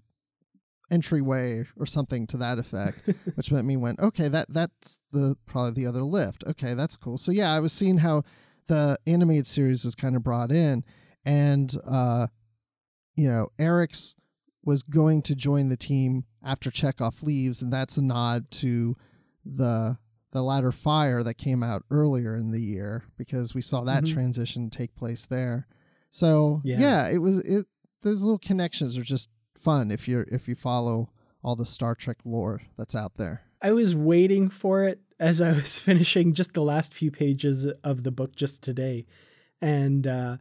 [0.90, 5.72] entryway or something to that effect which meant me went okay that that's the probably
[5.82, 6.44] the other lift.
[6.46, 7.18] Okay that's cool.
[7.18, 8.22] So yeah i was seeing how
[8.68, 10.84] the animated series was kind of brought in
[11.24, 12.26] and uh
[13.16, 14.14] you know Arex
[14.64, 18.96] was going to join the team after Chekhov leaves, and that's a nod to
[19.44, 19.98] the
[20.32, 24.12] the Latter Fire that came out earlier in the year because we saw that Mhm.
[24.12, 25.66] transition take place there.
[26.10, 26.80] So Yeah.
[26.80, 27.08] yeah.
[27.08, 27.66] it was it.
[28.02, 31.10] Those little connections are just fun if you're if you follow
[31.44, 33.42] all the Star Trek lore that's out there.
[33.60, 38.02] I was waiting for it as I was finishing just the last few pages of
[38.02, 39.06] the book just today,
[39.60, 40.38] and uh,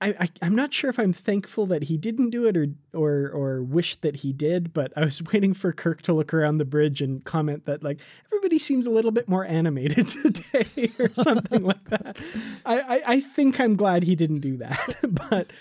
[0.00, 3.30] I, I I'm not sure if I'm thankful that he didn't do it or or
[3.32, 6.64] or wish that he did, but I was waiting for Kirk to look around the
[6.64, 11.08] bridge and comment that like everybody everybody seems a little bit more animated today or
[11.12, 12.18] something like that.
[12.66, 14.96] I, I, I think I'm glad he didn't do that.
[15.30, 15.52] but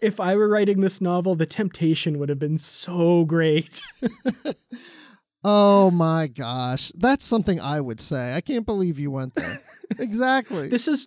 [0.00, 3.82] if I were writing this novel, the temptation would have been so great.
[5.44, 6.92] oh my gosh.
[6.96, 8.34] That's something I would say.
[8.34, 9.60] I can't believe you went there.
[9.98, 10.68] exactly.
[10.68, 11.06] This is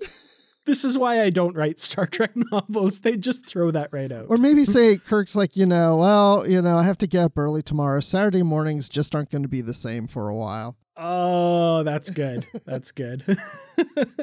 [0.68, 3.00] this is why I don't write Star Trek novels.
[3.00, 4.28] They just throw that right out.
[4.30, 7.38] Or maybe say Kirk's like, you know, well, you know, I have to get up
[7.38, 8.02] early tomorrow.
[8.02, 10.76] Saturday mornings just aren't going to be the same for a while.
[10.96, 12.46] Oh, that's good.
[12.66, 13.24] That's good.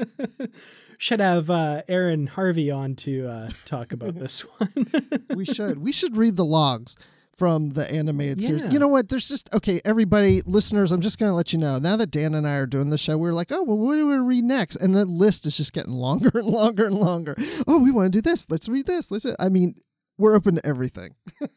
[0.98, 4.90] should have uh, Aaron Harvey on to uh, talk about this one.
[5.34, 5.78] we should.
[5.78, 6.96] We should read the logs
[7.36, 8.46] from the animated Yeah.
[8.48, 8.72] series.
[8.72, 9.08] You know what?
[9.08, 10.92] There's just okay, everybody, listeners.
[10.92, 11.78] I'm just going to let you know.
[11.78, 14.06] Now that Dan and I are doing the show, we're like, oh, well, what do
[14.06, 14.76] we read next?
[14.76, 17.36] And the list is just getting longer and longer and longer.
[17.66, 18.46] Oh, we want to do this.
[18.48, 19.10] Let's read this.
[19.10, 19.26] Let's.
[19.38, 19.74] I mean,
[20.18, 21.14] we're open to everything.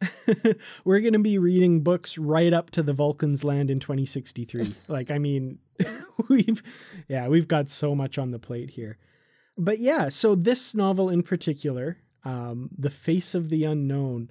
[0.84, 4.74] We're going to be reading books right up to the Vulcans land in 2063.
[4.88, 5.58] like, I mean,
[6.28, 6.62] we've,
[7.08, 8.98] yeah, we've got so much on the plate here.
[9.56, 14.30] But yeah, so this novel in particular, um, The Face of the Unknown,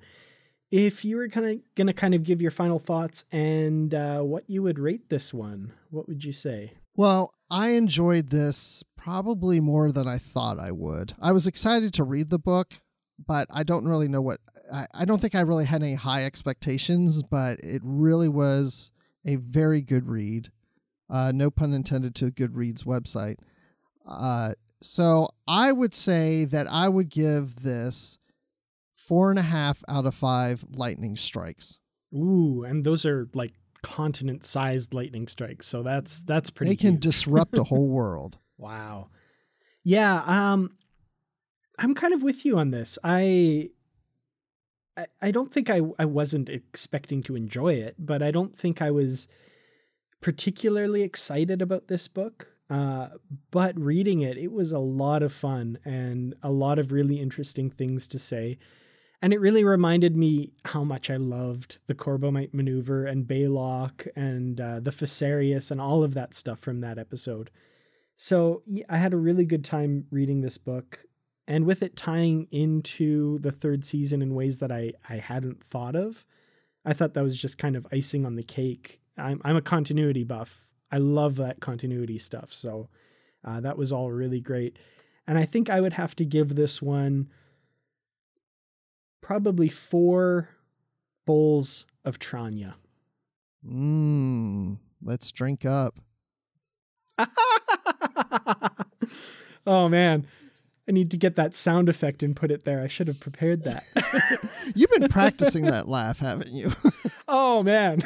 [0.72, 4.20] if you were kind of going to kind of give your final thoughts and uh,
[4.20, 6.74] what you would rate this one, what would you say?
[6.95, 11.13] Well, I enjoyed this probably more than I thought I would.
[11.22, 12.74] I was excited to read the book,
[13.26, 14.39] but I don't really know what.
[14.72, 18.91] I, I don't think I really had any high expectations, but it really was
[19.26, 20.49] a very good read.
[21.09, 23.38] Uh, no pun intended to Goodreads website.
[24.05, 28.18] Uh, so I would say that I would give this
[29.08, 31.80] four and a half out of five lightning strikes.
[32.14, 33.53] Ooh, and those are like
[33.84, 36.72] continent-sized lightning strikes, so that's that's pretty.
[36.72, 37.03] They can huge.
[37.03, 38.38] disrupt a whole world.
[38.58, 39.10] Wow.
[39.84, 40.72] Yeah, um
[41.80, 42.97] I'm kind of with you on this.
[43.03, 43.70] I
[44.97, 48.82] I, I don't think I I wasn't expecting to enjoy it, but I don't think
[48.82, 49.28] I was
[50.22, 52.47] particularly excited about this book.
[52.70, 53.08] Uh,
[53.51, 57.70] but reading it, it was a lot of fun and a lot of really interesting
[57.70, 58.58] things to say.
[59.22, 64.61] And it really reminded me how much I loved the Corbomite maneuver and Balok and
[64.61, 67.49] uh, the Fesarius and all of that stuff from that episode.
[68.15, 70.99] So I had a really good time reading this book,
[71.47, 75.95] and with it tying into the third season in ways that I I hadn't thought
[75.95, 76.26] of,
[76.84, 78.99] I thought that was just kind of icing on the cake.
[79.18, 80.68] I'm I'm a continuity buff.
[80.91, 82.51] I love that continuity stuff.
[82.51, 82.89] So
[83.45, 84.80] uh, that was all really great,
[85.28, 87.30] and I think I would have to give this one
[89.22, 90.49] probably four
[91.26, 92.74] bowls of Tranya.
[93.65, 94.78] Mmm.
[95.03, 95.95] Let's drink up.
[99.68, 100.28] oh man.
[100.89, 102.82] I need to get that sound effect and put it there.
[102.82, 103.84] I should have prepared that.
[104.76, 106.72] You've been practicing that laugh, haven't you?
[107.28, 107.99] oh man.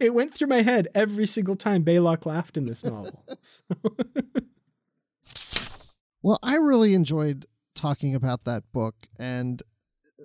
[0.00, 3.24] it went through my head every single time Balok laughed in this novel.
[3.40, 3.62] So-
[6.22, 7.46] well, I really enjoyed
[7.76, 9.62] talking about that book and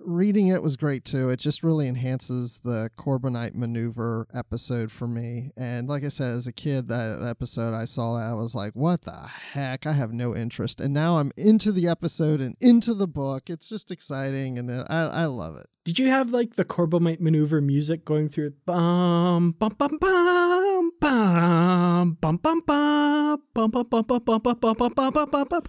[0.05, 1.29] reading it was great too.
[1.29, 5.51] It just really enhances the Corbomite maneuver episode for me.
[5.57, 8.73] And like I said, as a kid, that episode I saw that I was like,
[8.73, 9.85] what the heck?
[9.85, 10.81] I have no interest.
[10.81, 13.49] And now I'm into the episode and into the book.
[13.49, 15.67] It's just exciting and I, I love it.
[15.83, 22.17] Did you have like the Corbomite maneuver music going through bum bum bum bum bum
[22.21, 22.61] bum bum bum bum
[23.53, 25.63] bum bum bum bum bum bum bum bum bum.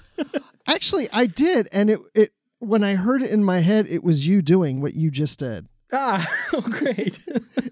[0.66, 2.30] Actually, I did, and it it
[2.62, 5.66] when I heard it in my head, it was you doing what you just did.
[5.92, 7.18] Ah, oh great!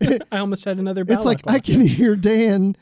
[0.32, 1.04] I almost had another.
[1.08, 2.76] It's like I can hear Dan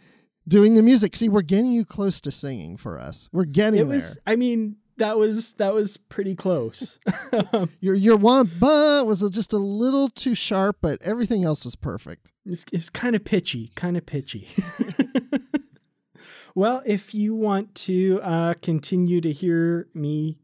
[0.49, 1.15] doing the music.
[1.17, 3.29] See, we're getting you close to singing for us.
[3.33, 3.95] We're getting It there.
[3.95, 4.19] was.
[4.27, 6.99] I mean, that was that was pretty close.
[7.81, 12.31] Your your one but was just a little too sharp, but everything else was perfect.
[12.45, 14.49] It's, it's kind of pitchy, kind of pitchy.
[16.55, 20.39] well, if you want to uh, continue to hear me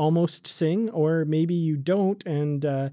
[0.00, 2.88] almost sing, or maybe you don't and uh,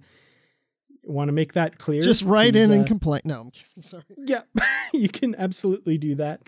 [1.04, 3.22] want to make that clear, Just write in and uh, complain.
[3.26, 4.04] No, I'm sorry.
[4.18, 4.42] yeah,
[4.94, 6.42] you can absolutely do that.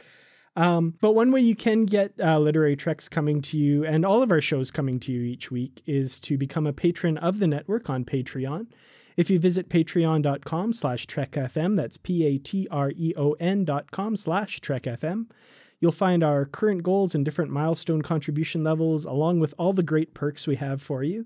[0.55, 4.21] Um, but one way you can get uh, Literary Treks coming to you and all
[4.21, 7.47] of our shows coming to you each week is to become a patron of the
[7.47, 8.67] network on Patreon.
[9.15, 15.27] If you visit patreon.com slash trekfm, that's P-A-T-R-E-O-N dot com slash trekfm,
[15.79, 20.13] you'll find our current goals and different milestone contribution levels, along with all the great
[20.13, 21.25] perks we have for you.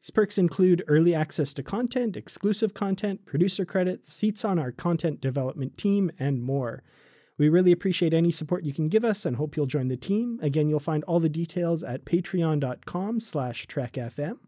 [0.00, 5.20] These perks include early access to content, exclusive content, producer credits, seats on our content
[5.20, 6.82] development team, and more.
[7.38, 10.38] We really appreciate any support you can give us and hope you'll join the team.
[10.42, 14.38] Again, you'll find all the details at patreon.com slash trekfm.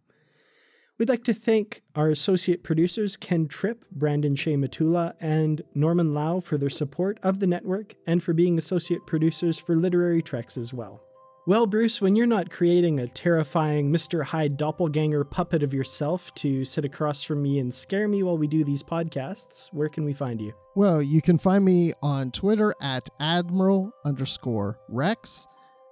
[0.99, 6.41] We'd like to thank our associate producers, Ken Tripp, Brandon Shea Mutala, and Norman Lao
[6.41, 10.73] for their support of the network and for being associate producers for Literary Treks as
[10.73, 11.03] well.
[11.47, 14.25] Well, Bruce, when you're not creating a terrifying Mr.
[14.25, 18.47] Hyde doppelganger puppet of yourself to sit across from me and scare me while we
[18.49, 20.55] do these podcasts, where can we find you?
[20.77, 25.47] Well, you can find me on Twitter at Admiral underscore Rex.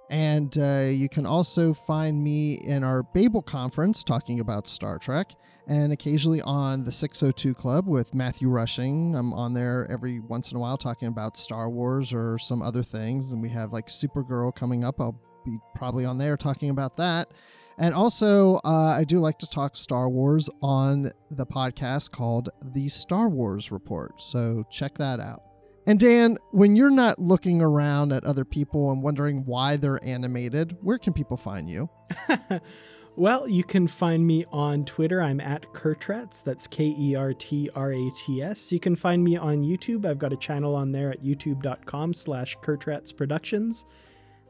[0.09, 5.33] And uh, you can also find me in our Babel conference talking about Star Trek,
[5.67, 9.15] and occasionally on the 602 Club with Matthew Rushing.
[9.15, 12.83] I'm on there every once in a while talking about Star Wars or some other
[12.83, 13.31] things.
[13.31, 15.01] And we have like Supergirl coming up.
[15.01, 17.31] I'll be probably on there talking about that.
[17.77, 22.87] And also, uh, I do like to talk Star Wars on the podcast called The
[22.87, 24.21] Star Wars Report.
[24.21, 25.41] So check that out.
[25.87, 30.77] And Dan, when you're not looking around at other people and wondering why they're animated,
[30.81, 31.89] where can people find you?
[33.15, 35.21] well, you can find me on Twitter.
[35.21, 36.43] I'm at Kertrats.
[36.43, 38.71] That's K E R T R A T S.
[38.71, 40.05] You can find me on YouTube.
[40.05, 43.85] I've got a channel on there at youtube.com slash Kertrats Productions.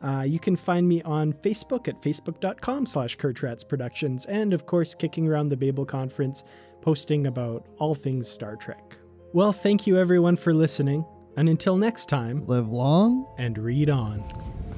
[0.01, 4.93] Uh, you can find me on Facebook at facebook.com slash Kertrats Productions, and of course,
[4.93, 6.43] kicking around the Babel Conference,
[6.81, 8.97] posting about all things Star Trek.
[9.33, 11.05] Well, thank you everyone for listening,
[11.38, 14.23] and until next time, live long and read on.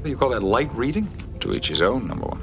[0.04, 1.10] You call that light reading?
[1.42, 2.42] To each his own, number one.